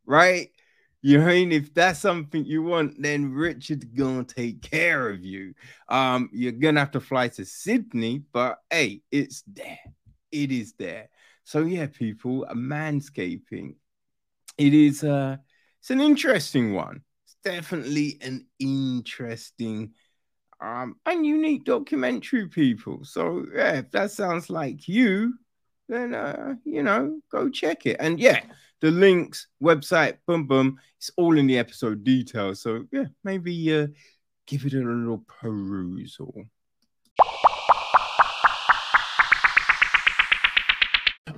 right? 0.06 0.50
You 1.02 1.20
mean, 1.20 1.52
if 1.52 1.72
that's 1.74 2.00
something 2.00 2.44
you 2.44 2.62
want, 2.62 3.00
then 3.00 3.32
Richard's 3.32 3.84
gonna 3.84 4.24
take 4.24 4.62
care 4.62 5.10
of 5.10 5.24
you. 5.24 5.54
Um, 5.88 6.30
you're 6.32 6.52
gonna 6.52 6.80
have 6.80 6.92
to 6.92 7.00
fly 7.00 7.28
to 7.28 7.44
Sydney, 7.44 8.24
but 8.32 8.58
hey, 8.70 9.02
it's 9.10 9.42
there. 9.46 9.78
It 10.32 10.50
is 10.52 10.72
there. 10.74 11.08
So 11.44 11.62
yeah, 11.62 11.86
people, 11.86 12.46
manscaping. 12.54 13.76
It 14.58 14.74
is 14.74 15.04
uh 15.04 15.36
it's 15.80 15.90
an 15.90 16.00
interesting 16.00 16.74
one. 16.74 17.02
It's 17.26 17.36
definitely 17.44 18.18
an 18.22 18.46
interesting 18.58 19.92
um 20.66 20.96
and 21.06 21.24
unique 21.24 21.64
documentary, 21.64 22.48
people. 22.48 23.04
So 23.04 23.46
yeah, 23.54 23.72
if 23.78 23.90
that 23.92 24.10
sounds 24.10 24.50
like 24.50 24.88
you, 24.88 25.34
then 25.88 26.14
uh, 26.14 26.54
you 26.64 26.82
know, 26.82 27.20
go 27.30 27.48
check 27.48 27.86
it. 27.86 27.96
And 28.00 28.18
yeah, 28.18 28.40
the 28.80 28.90
links, 28.90 29.46
website, 29.62 30.18
boom, 30.26 30.46
boom, 30.46 30.78
it's 30.98 31.10
all 31.16 31.38
in 31.38 31.46
the 31.46 31.58
episode 31.58 32.02
details. 32.04 32.60
So 32.60 32.84
yeah, 32.90 33.06
maybe 33.22 33.74
uh 33.74 33.86
give 34.46 34.64
it 34.66 34.74
a 34.74 34.78
little 34.78 35.24
perusal. 35.28 36.44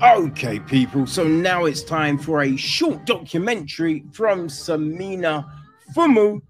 Okay, 0.00 0.60
people, 0.60 1.06
so 1.06 1.24
now 1.24 1.64
it's 1.64 1.82
time 1.82 2.18
for 2.18 2.42
a 2.42 2.56
short 2.56 3.04
documentary 3.04 4.04
from 4.12 4.46
Samina 4.46 5.44
Fumu. 5.92 6.40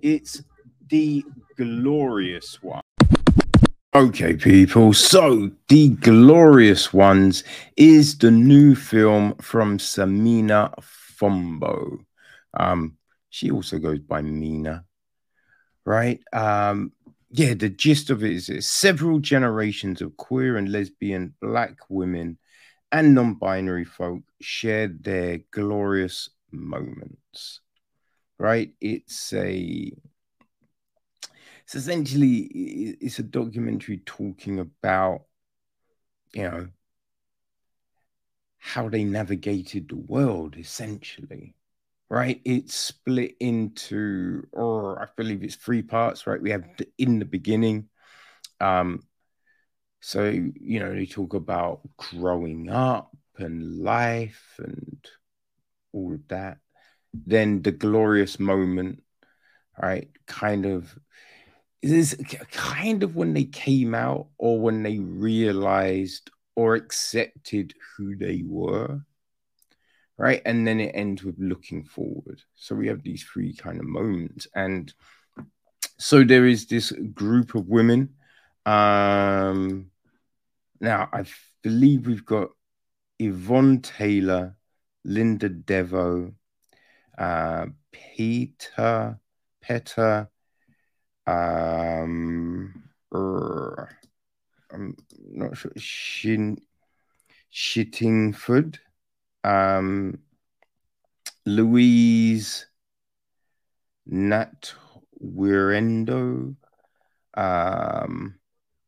It's 0.00 0.42
the 0.90 1.24
glorious 1.58 2.62
one. 2.62 2.80
Okay, 3.94 4.36
people. 4.36 4.92
So, 4.92 5.50
The 5.66 5.88
Glorious 5.88 6.92
Ones 6.92 7.42
is 7.76 8.16
the 8.16 8.30
new 8.30 8.76
film 8.76 9.34
from 9.40 9.78
Samina 9.78 10.72
Fombo. 10.80 11.98
Um, 12.54 12.96
she 13.30 13.50
also 13.50 13.78
goes 13.78 13.98
by 13.98 14.22
Mina, 14.22 14.84
right? 15.84 16.20
Um, 16.32 16.92
yeah, 17.30 17.54
the 17.54 17.68
gist 17.68 18.10
of 18.10 18.22
it 18.22 18.48
is, 18.48 18.70
several 18.70 19.18
generations 19.18 20.00
of 20.00 20.16
queer 20.16 20.56
and 20.56 20.70
lesbian 20.70 21.34
black 21.40 21.78
women 21.88 22.38
and 22.92 23.14
non-binary 23.14 23.84
folk 23.84 24.22
shared 24.40 25.02
their 25.02 25.40
glorious 25.50 26.30
moments. 26.52 27.60
Right? 28.38 28.70
It's 28.80 29.32
a 29.32 29.92
it's 31.68 31.74
essentially 31.74 32.96
it's 32.98 33.18
a 33.18 33.22
documentary 33.22 33.98
talking 34.06 34.58
about 34.58 35.24
you 36.32 36.42
know 36.42 36.68
how 38.56 38.88
they 38.88 39.04
navigated 39.04 39.90
the 39.90 39.96
world 39.96 40.56
essentially 40.56 41.54
right? 42.10 42.40
It's 42.46 42.74
split 42.74 43.34
into 43.38 44.46
or 44.52 45.02
i 45.02 45.08
believe 45.14 45.44
it's 45.44 45.56
three 45.56 45.82
parts 45.82 46.26
right? 46.26 46.40
We 46.40 46.52
have 46.52 46.64
the, 46.78 46.88
in 46.96 47.18
the 47.18 47.26
beginning 47.26 47.90
um 48.58 49.02
so 50.00 50.24
you 50.24 50.80
know 50.80 50.94
they 50.94 51.04
talk 51.04 51.34
about 51.34 51.80
growing 51.98 52.70
up 52.70 53.14
and 53.36 53.80
life 53.80 54.54
and 54.58 55.06
all 55.92 56.14
of 56.14 56.26
that. 56.28 56.60
Then 57.12 57.60
the 57.60 57.72
glorious 57.72 58.40
moment 58.40 59.02
right? 59.80 60.08
Kind 60.26 60.66
of 60.66 60.98
is 61.82 62.16
kind 62.50 63.02
of 63.02 63.16
when 63.16 63.34
they 63.34 63.44
came 63.44 63.94
out 63.94 64.28
or 64.38 64.60
when 64.60 64.82
they 64.82 64.98
realized 64.98 66.30
or 66.56 66.74
accepted 66.74 67.74
who 67.96 68.16
they 68.16 68.42
were 68.44 69.00
right? 70.20 70.42
And 70.44 70.66
then 70.66 70.80
it 70.80 70.90
ends 70.96 71.22
with 71.22 71.36
looking 71.38 71.84
forward. 71.84 72.42
So 72.56 72.74
we 72.74 72.88
have 72.88 73.04
these 73.04 73.22
three 73.22 73.54
kind 73.54 73.78
of 73.78 73.86
moments. 73.86 74.48
And 74.52 74.92
so 75.98 76.24
there 76.24 76.46
is 76.46 76.66
this 76.66 76.92
group 77.14 77.54
of 77.54 77.68
women 77.68 78.14
um 78.66 79.90
now 80.80 81.08
i 81.12 81.24
believe 81.62 82.06
we've 82.06 82.24
got 82.24 82.48
yvonne 83.18 83.80
taylor 83.80 84.56
linda 85.04 85.48
devo 85.48 86.32
uh 87.16 87.66
peter 87.90 89.18
petter 89.60 90.28
um, 91.28 92.82
I'm 94.70 94.96
not 95.30 95.56
sure. 95.56 95.72
Shin, 95.76 96.58
Shittingford. 97.52 98.78
Um, 99.44 100.18
Louise 101.46 102.66
Nat 104.06 104.74
Wirendo. 105.22 106.56
Um, 107.34 108.38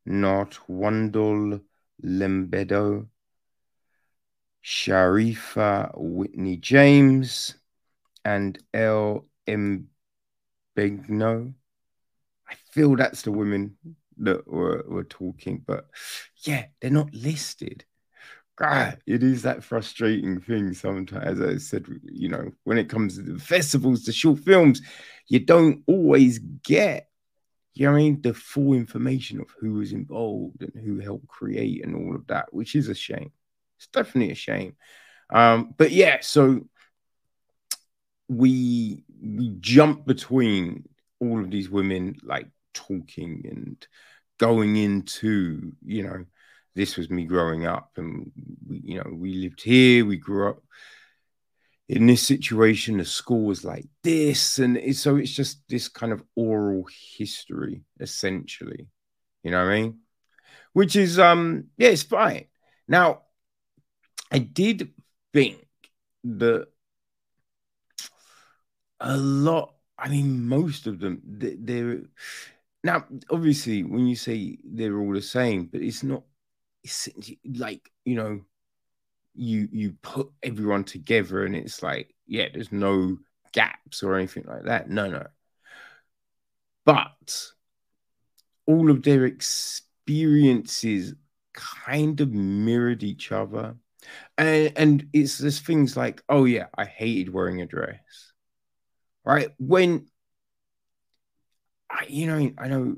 Not 0.07 0.59
Wandel 0.69 1.61
Lembedo. 2.03 3.07
Sharifa 4.65 5.93
Whitney 5.97 6.57
James 6.57 7.55
and 8.25 8.59
L. 8.75 9.27
Mbegno. 9.49 11.55
Feel 12.73 12.97
that's 12.97 13.23
the 13.23 13.33
women 13.33 13.77
that 14.19 14.47
were, 14.47 14.85
were 14.89 15.05
talking, 15.05 15.63
but 15.67 15.89
yeah, 16.45 16.67
they're 16.81 16.91
not 16.91 17.13
listed. 17.15 17.85
God, 18.57 18.99
it 19.07 19.23
is 19.23 19.43
that 19.43 19.65
frustrating 19.65 20.39
thing 20.41 20.75
sometimes. 20.75 21.41
As 21.41 21.41
I 21.41 21.57
said, 21.57 21.87
you 22.05 22.29
know, 22.29 22.51
when 22.65 22.77
it 22.77 22.91
comes 22.91 23.17
to 23.17 23.23
the 23.23 23.39
festivals, 23.39 24.05
the 24.05 24.13
short 24.13 24.41
films, 24.41 24.83
you 25.29 25.41
don't 25.41 25.83
always 25.87 26.39
get, 26.39 27.09
you 27.73 27.87
know 27.87 27.95
I 27.95 27.97
mean, 27.97 28.21
the 28.21 28.35
full 28.35 28.75
information 28.75 29.41
of 29.41 29.49
who 29.59 29.75
was 29.75 29.93
involved 29.93 30.61
and 30.61 30.73
who 30.85 30.99
helped 30.99 31.27
create 31.29 31.85
and 31.85 31.97
all 31.97 32.15
of 32.15 32.27
that, 32.27 32.53
which 32.53 32.75
is 32.75 32.89
a 32.89 32.95
shame. 32.95 33.33
It's 33.79 33.87
definitely 33.87 34.33
a 34.33 34.37
shame. 34.37 34.77
Um, 35.33 35.75
but 35.79 35.91
yeah, 35.91 36.19
so 36.21 36.69
we 38.29 39.05
we 39.23 39.57
jump 39.61 40.07
between 40.07 40.89
all 41.19 41.41
of 41.41 41.51
these 41.51 41.71
women 41.71 42.17
like 42.23 42.49
talking 42.75 43.43
and 43.51 43.87
going 44.39 44.77
into, 44.77 45.73
you 45.85 46.03
know, 46.03 46.25
this 46.75 46.97
was 46.97 47.11
me 47.11 47.25
growing 47.25 47.67
up 47.67 47.93
and 47.97 48.31
we, 48.67 48.81
you 48.85 48.97
know, 48.97 49.11
we 49.13 49.35
lived 49.35 49.63
here, 49.63 50.05
we 50.05 50.17
grew 50.17 50.51
up 50.51 50.63
in 51.89 52.07
this 52.07 52.23
situation, 52.23 52.99
the 52.99 53.05
school 53.05 53.47
was 53.47 53.65
like 53.65 53.87
this. 54.05 54.61
And 54.61 54.77
it, 54.77 54.97
so 54.97 55.17
it's 55.17 55.33
just 55.33 55.63
this 55.69 55.89
kind 55.89 56.13
of 56.13 56.23
oral 56.37 56.87
history, 57.17 57.83
essentially. 57.99 58.87
You 59.43 59.51
know 59.51 59.65
what 59.65 59.73
I 59.73 59.83
mean? 59.83 59.99
Which 60.73 60.95
is 60.95 61.19
um, 61.19 61.65
yeah, 61.77 61.89
it's 61.89 62.05
fine. 62.05 62.45
Now, 62.87 63.23
I 64.31 64.39
did 64.39 64.93
think 65.33 65.67
that 66.23 66.69
a 69.01 69.17
lot 69.17 69.75
I 70.01 70.09
mean, 70.09 70.49
most 70.49 70.87
of 70.87 70.99
them, 70.99 71.21
they're 71.25 72.03
now 72.83 73.05
obviously 73.31 73.83
when 73.83 74.07
you 74.07 74.17
say 74.17 74.59
they're 74.65 74.99
all 74.99 75.13
the 75.13 75.23
same, 75.23 75.67
but 75.67 75.83
it's 75.83 76.03
not. 76.03 76.23
It's 76.83 77.09
like 77.45 77.91
you 78.05 78.15
know, 78.15 78.41
you 79.35 79.69
you 79.71 79.95
put 80.03 80.31
everyone 80.43 80.85
together, 80.85 81.45
and 81.45 81.55
it's 81.55 81.83
like 81.83 82.15
yeah, 82.27 82.49
there's 82.53 82.73
no 82.73 83.19
gaps 83.53 84.03
or 84.03 84.17
anything 84.17 84.45
like 84.47 84.65
that. 84.65 84.89
No, 84.89 85.11
no. 85.11 85.27
But 86.85 87.47
all 88.67 88.91
of 88.91 89.03
their 89.03 89.27
experiences 89.27 91.15
kind 91.53 92.21
of 92.21 92.33
mirrored 92.33 93.03
each 93.03 93.33
other. 93.33 93.77
And 94.39 94.73
and 94.77 95.09
it's 95.13 95.39
just 95.39 95.67
things 95.67 95.97
like, 95.97 96.23
oh 96.29 96.45
yeah, 96.45 96.67
I 96.77 96.87
hated 96.87 97.33
wearing 97.33 97.61
a 97.61 97.67
dress 97.67 98.31
right? 99.25 99.51
When 99.59 100.07
I, 101.91 102.07
you 102.09 102.27
know, 102.27 102.53
I 102.59 102.69
know 102.69 102.97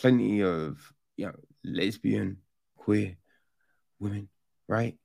plenty 0.00 0.42
of 0.42 0.78
you 1.16 1.26
know 1.26 1.34
lesbian, 1.64 2.38
queer 2.76 3.16
women, 4.00 4.28
right, 4.68 4.96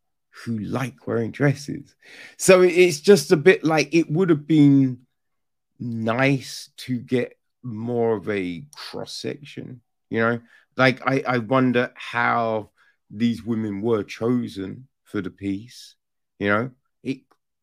who 0.43 0.57
like 0.59 1.05
wearing 1.05 1.31
dresses. 1.31 1.95
So 2.37 2.61
it's 2.61 2.99
just 2.99 3.31
a 3.31 3.37
bit 3.37 3.63
like 3.63 3.93
it 3.93 4.09
would 4.09 4.29
have 4.29 4.47
been 4.47 4.99
nice 5.79 6.69
to 6.77 6.97
get 6.99 7.37
more 7.63 8.17
of 8.17 8.29
a 8.29 8.65
cross 8.75 9.13
section, 9.13 9.81
you 10.09 10.19
know. 10.19 10.39
Like 10.75 11.01
I, 11.07 11.23
I 11.27 11.37
wonder 11.39 11.91
how 11.95 12.71
these 13.09 13.43
women 13.43 13.81
were 13.81 14.03
chosen 14.03 14.87
for 15.03 15.21
the 15.21 15.29
piece, 15.31 15.95
you 16.39 16.49
know. 16.49 16.71
It 17.03 17.19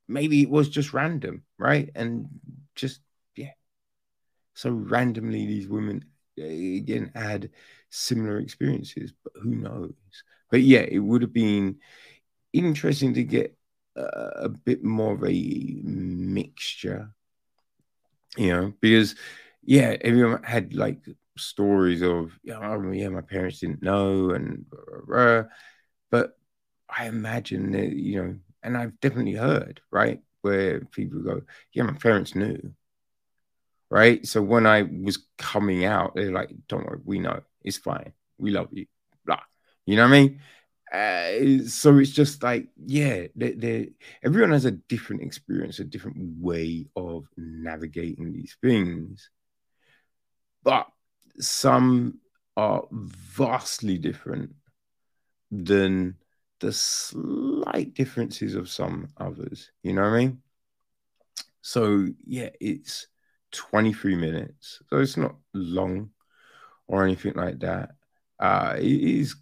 maybe 0.07 0.43
it 0.43 0.51
was 0.51 0.69
just 0.69 0.93
random, 0.93 1.43
right? 1.59 1.91
And 1.95 2.29
just. 2.75 3.01
So 4.55 4.71
randomly, 4.71 5.47
these 5.47 5.69
women 5.69 6.05
eh, 6.38 6.77
again 6.79 7.12
had 7.14 7.51
similar 7.90 8.38
experiences, 8.38 9.12
but 9.23 9.33
who 9.43 9.55
knows? 9.57 9.93
But 10.51 10.62
yeah, 10.62 10.81
it 10.81 10.99
would 10.99 11.23
have 11.23 11.33
been 11.33 11.79
interesting 12.53 13.14
to 13.14 13.25
get 13.25 13.57
a 13.97 14.49
bit 14.49 14.83
more 14.85 15.14
of 15.14 15.25
a 15.25 15.81
mixture, 15.85 17.14
you 18.37 18.49
know, 18.49 18.73
because 18.81 19.14
yeah, 19.62 19.97
everyone 20.01 20.43
had 20.43 20.75
like 20.75 21.01
stories 21.38 22.03
of 22.03 22.38
yeah, 22.43 22.59
oh, 22.61 22.90
yeah, 22.93 23.09
my 23.09 23.21
parents 23.21 23.61
didn't 23.61 23.83
know, 23.83 24.31
and 24.31 24.69
blah, 24.69 24.81
blah, 24.87 25.01
blah. 25.07 25.43
but 26.11 26.38
I 26.88 27.07
imagine 27.07 27.73
that 27.73 27.93
you 27.93 28.23
know, 28.23 28.37
and 28.62 28.77
I've 28.77 28.99
definitely 29.01 29.35
heard 29.35 29.81
right 29.90 30.21
where 30.43 30.81
people 30.87 31.21
go, 31.21 31.43
yeah, 31.73 31.85
my 31.85 31.95
parents 31.95 32.35
knew. 32.35 32.75
Right. 33.94 34.26
So 34.26 34.42
when 34.42 34.66
I 34.66 34.83
was 34.83 35.18
coming 35.38 35.85
out, 35.85 36.16
they're 36.16 36.33
like, 36.33 36.50
don't 36.66 36.85
worry, 36.85 36.98
we 37.04 37.20
know 37.20 37.40
it's 37.62 37.76
fine. 37.76 38.12
We 38.38 38.50
love 38.50 38.66
you. 38.72 38.87
Blah. 39.24 39.38
You 39.87 39.94
know 39.94 40.02
what 40.09 40.16
I 40.16 40.20
mean? 40.20 40.40
Uh, 40.92 41.68
so 41.68 41.96
it's 41.98 42.11
just 42.11 42.42
like, 42.42 42.66
yeah, 42.85 43.28
they, 43.37 43.52
they, 43.52 43.90
everyone 44.24 44.50
has 44.50 44.64
a 44.64 44.72
different 44.72 45.22
experience, 45.22 45.78
a 45.78 45.85
different 45.85 46.16
way 46.40 46.87
of 46.96 47.28
navigating 47.37 48.33
these 48.33 48.57
things. 48.61 49.30
But 50.64 50.88
some 51.38 52.18
are 52.57 52.83
vastly 52.90 53.98
different 53.98 54.54
than 55.52 56.16
the 56.59 56.72
slight 56.72 57.94
differences 57.94 58.57
of 58.57 58.68
some 58.68 59.11
others. 59.18 59.70
You 59.85 59.92
know 59.92 60.02
what 60.02 60.14
I 60.14 60.18
mean? 60.18 60.42
So, 61.62 62.09
yeah, 62.26 62.50
it's 62.61 63.07
23 63.55 64.17
minutes. 64.17 64.83
So 64.90 64.99
it's 64.99 65.17
not 65.17 65.37
long 65.53 66.11
or 66.87 67.05
anything 67.05 67.35
like 67.35 67.61
that. 67.61 67.90
Uh, 68.38 68.75
it 68.79 68.85
is, 68.85 69.37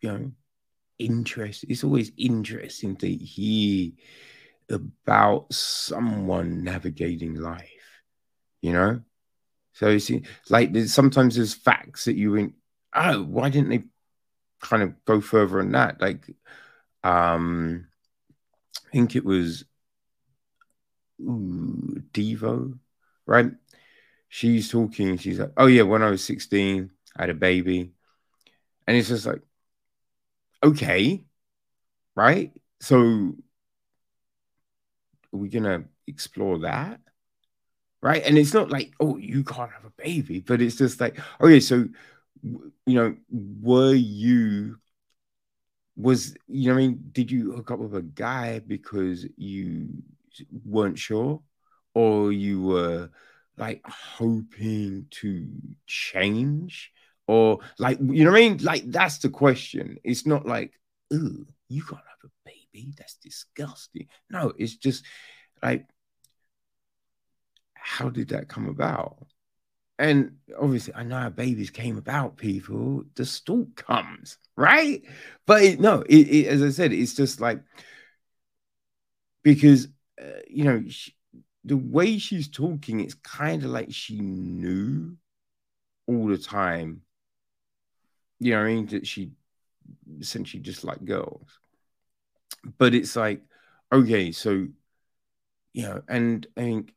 you 0.00 0.08
know, 0.10 0.32
interesting. 0.98 1.70
It's 1.70 1.84
always 1.84 2.12
interesting 2.16 2.96
to 2.96 3.08
hear 3.08 3.92
about 4.68 5.52
someone 5.52 6.64
navigating 6.64 7.34
life, 7.34 8.02
you 8.60 8.72
know? 8.72 9.00
So 9.72 9.88
you 9.88 10.00
see, 10.00 10.22
like 10.48 10.72
there's 10.72 10.92
sometimes 10.92 11.36
there's 11.36 11.54
facts 11.54 12.04
that 12.04 12.16
you 12.16 12.32
went, 12.32 12.54
oh, 12.94 13.22
why 13.22 13.50
didn't 13.50 13.70
they 13.70 13.84
kind 14.60 14.82
of 14.82 15.04
go 15.04 15.20
further 15.20 15.60
on 15.60 15.72
that? 15.72 16.00
Like, 16.00 16.28
um, 17.02 17.86
I 18.86 18.90
think 18.92 19.16
it 19.16 19.24
was 19.24 19.64
ooh, 21.20 22.02
Devo, 22.12 22.78
right? 23.30 23.52
She's 24.28 24.70
talking, 24.70 25.18
she's 25.18 25.40
like, 25.40 25.52
oh 25.56 25.66
yeah, 25.66 25.82
when 25.82 26.02
I 26.02 26.10
was 26.10 26.24
16, 26.24 26.90
I 27.16 27.22
had 27.22 27.30
a 27.30 27.34
baby. 27.34 27.92
And 28.86 28.96
it's 28.96 29.08
just 29.08 29.26
like, 29.26 29.42
okay, 30.62 31.24
right? 32.16 32.52
So 32.80 33.36
are 35.32 35.36
we 35.38 35.48
gonna 35.48 35.84
explore 36.06 36.58
that? 36.60 37.00
right? 38.02 38.22
And 38.24 38.38
it's 38.38 38.54
not 38.54 38.70
like, 38.70 38.92
oh, 39.00 39.16
you 39.16 39.44
can't 39.44 39.72
have 39.72 39.84
a 39.84 39.90
baby, 40.02 40.40
but 40.40 40.62
it's 40.62 40.76
just 40.76 41.00
like, 41.00 41.18
okay, 41.40 41.60
so 41.60 41.86
you 42.42 42.94
know, 42.94 43.14
were 43.30 43.92
you 43.94 44.78
was 45.96 46.34
you 46.48 46.68
know, 46.68 46.74
I 46.74 46.78
mean, 46.78 47.10
did 47.12 47.30
you 47.30 47.52
hook 47.52 47.70
up 47.70 47.78
with 47.78 47.94
a 47.94 48.02
guy 48.02 48.60
because 48.60 49.26
you 49.36 49.88
weren't 50.64 50.98
sure, 50.98 51.42
or 51.94 52.32
you 52.32 52.62
were 52.62 53.10
like 53.56 53.82
hoping 53.86 55.06
to 55.10 55.48
change, 55.86 56.92
or 57.26 57.60
like 57.78 57.98
you 58.00 58.24
know 58.24 58.30
what 58.30 58.38
I 58.38 58.48
mean? 58.48 58.58
Like 58.62 58.90
that's 58.90 59.18
the 59.18 59.30
question. 59.30 59.98
It's 60.04 60.26
not 60.26 60.46
like, 60.46 60.72
oh, 61.12 61.44
you 61.68 61.82
can't 61.82 62.02
have 62.02 62.30
a 62.30 62.50
baby. 62.50 62.94
That's 62.96 63.14
disgusting. 63.16 64.08
No, 64.30 64.52
it's 64.56 64.76
just 64.76 65.04
like 65.62 65.86
how 67.74 68.10
did 68.10 68.28
that 68.28 68.48
come 68.48 68.68
about? 68.68 69.26
And 69.98 70.36
obviously, 70.58 70.94
I 70.94 71.02
know 71.02 71.18
how 71.18 71.28
babies 71.28 71.70
came 71.70 71.98
about, 71.98 72.36
people. 72.36 73.04
The 73.16 73.26
stalk 73.26 73.76
comes, 73.76 74.38
right? 74.56 75.02
But 75.46 75.62
it, 75.62 75.80
no, 75.80 76.00
it, 76.02 76.28
it, 76.28 76.46
as 76.46 76.62
I 76.62 76.70
said, 76.70 76.92
it's 76.92 77.14
just 77.14 77.40
like 77.40 77.60
because, 79.42 79.88
uh, 80.20 80.40
you 80.48 80.64
know, 80.64 80.82
she, 80.88 81.14
the 81.64 81.76
way 81.76 82.18
she's 82.18 82.48
talking, 82.48 83.00
it's 83.00 83.14
kind 83.14 83.62
of 83.64 83.70
like 83.70 83.92
she 83.92 84.18
knew 84.20 85.16
all 86.06 86.26
the 86.26 86.38
time. 86.38 87.02
You 88.38 88.52
know 88.52 88.62
I 88.62 88.66
mean? 88.66 88.86
That 88.86 89.06
she 89.06 89.32
essentially 90.18 90.62
just 90.62 90.84
like 90.84 91.04
girls. 91.04 91.58
But 92.78 92.94
it's 92.94 93.16
like, 93.16 93.42
okay, 93.92 94.32
so, 94.32 94.66
you 95.72 95.82
know, 95.82 96.02
and 96.08 96.46
I 96.56 96.60
think 96.60 96.94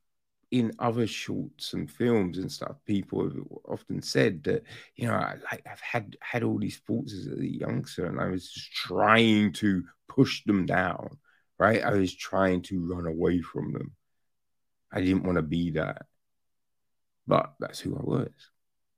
in 0.51 0.71
other 0.77 1.07
shorts 1.07 1.73
and 1.73 1.89
films 1.89 2.37
and 2.37 2.51
stuff, 2.51 2.75
people 2.85 3.23
have 3.23 3.37
often 3.65 4.01
said 4.01 4.43
that, 4.43 4.63
you 4.95 5.07
know, 5.07 5.13
I, 5.13 5.35
like 5.51 5.65
I've 5.69 5.79
had 5.79 6.15
had 6.21 6.43
all 6.43 6.59
these 6.59 6.77
thoughts 6.77 7.13
as 7.13 7.27
a 7.27 7.45
youngster, 7.45 8.05
and 8.05 8.19
I 8.19 8.27
was 8.27 8.51
just 8.51 8.71
trying 8.71 9.53
to 9.53 9.83
push 10.07 10.43
them 10.45 10.65
down, 10.65 11.17
right? 11.57 11.83
I 11.83 11.93
was 11.93 12.15
trying 12.15 12.61
to 12.63 12.85
run 12.85 13.07
away 13.07 13.41
from 13.41 13.73
them. 13.73 13.93
I 14.93 15.01
didn't 15.01 15.23
want 15.23 15.37
to 15.37 15.41
be 15.41 15.71
that, 15.71 16.05
but 17.27 17.53
that's 17.59 17.79
who 17.79 17.95
I 17.97 18.01
was, 18.01 18.31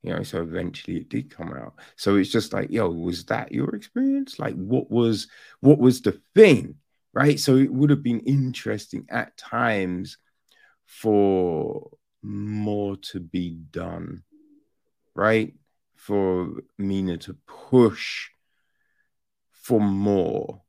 you 0.04 0.14
know. 0.14 0.24
So 0.24 0.42
eventually, 0.42 0.98
it 0.98 1.10
did 1.10 1.30
come 1.36 1.54
out. 1.54 1.76
So 1.96 2.16
it's 2.16 2.32
just 2.32 2.54
like, 2.54 2.70
yo, 2.72 2.90
was 2.90 3.26
that 3.26 3.52
your 3.52 3.76
experience? 3.76 4.40
Like, 4.40 4.56
what 4.56 4.92
was 4.92 5.28
what 5.62 5.80
was 5.80 6.02
the 6.02 6.20
thing, 6.34 6.76
right? 7.14 7.40
So 7.40 7.56
it 7.56 7.72
would 7.72 7.90
have 7.90 8.04
been 8.04 8.22
interesting 8.22 9.06
at 9.10 9.38
times 9.38 10.18
for 10.86 11.92
more 12.22 12.98
to 12.98 13.20
be 13.20 13.58
done, 13.72 14.24
right? 15.14 15.54
For 15.96 16.62
Mina 16.78 17.18
to 17.20 17.36
push 17.48 18.30
for 19.52 19.80
more, 19.80 20.62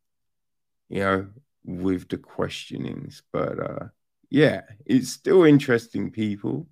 you 0.89 1.01
know, 1.01 1.29
with 1.65 2.09
the 2.09 2.17
questionings. 2.17 3.23
But 3.33 3.61
uh 3.61 3.87
yeah, 4.31 4.63
it's 4.85 5.11
still 5.11 5.45
interesting, 5.45 6.11
people. 6.11 6.67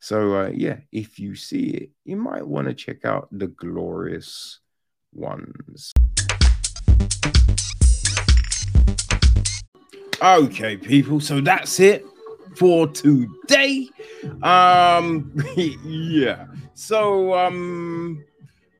So 0.00 0.36
uh 0.36 0.50
yeah, 0.54 0.78
if 0.92 1.18
you 1.18 1.34
see 1.34 1.66
it, 1.68 1.90
you 2.04 2.16
might 2.16 2.46
want 2.46 2.68
to 2.68 2.74
check 2.74 3.04
out 3.04 3.28
the 3.30 3.48
glorious 3.48 4.60
ones. 5.12 5.92
Okay, 10.22 10.76
people, 10.76 11.20
so 11.20 11.40
that's 11.40 11.80
it 11.80 12.06
for 12.56 12.86
today. 12.86 13.88
Um, 14.42 15.34
yeah. 15.56 16.46
So 16.74 17.34
um, 17.34 18.24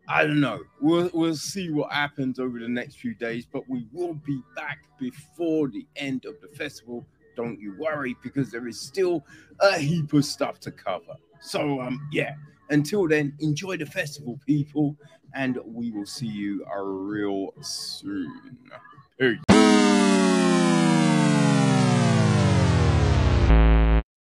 I 0.08 0.22
don't 0.24 0.40
know. 0.40 0.60
We'll 0.80 1.10
we'll 1.12 1.36
see 1.36 1.70
what 1.70 1.92
happens 1.92 2.38
over 2.38 2.58
the 2.58 2.68
next 2.68 2.96
few 2.96 3.14
days, 3.14 3.46
but 3.50 3.68
we 3.68 3.86
will 3.92 4.14
be 4.14 4.40
back 4.56 4.78
before 4.98 5.68
the 5.68 5.86
end 5.96 6.24
of 6.24 6.34
the 6.40 6.48
festival. 6.56 7.06
Don't 7.36 7.60
you 7.60 7.74
worry, 7.78 8.16
because 8.22 8.50
there 8.50 8.66
is 8.68 8.80
still 8.80 9.24
a 9.60 9.78
heap 9.78 10.12
of 10.12 10.24
stuff 10.24 10.60
to 10.60 10.70
cover. 10.70 11.14
So 11.40 11.80
um, 11.80 12.08
yeah. 12.12 12.34
Until 12.70 13.06
then, 13.06 13.34
enjoy 13.40 13.76
the 13.76 13.84
festival, 13.84 14.40
people, 14.46 14.96
and 15.34 15.58
we 15.66 15.90
will 15.90 16.06
see 16.06 16.26
you 16.26 16.64
real 16.82 17.52
soon. 17.60 18.56
Peace. 19.18 19.53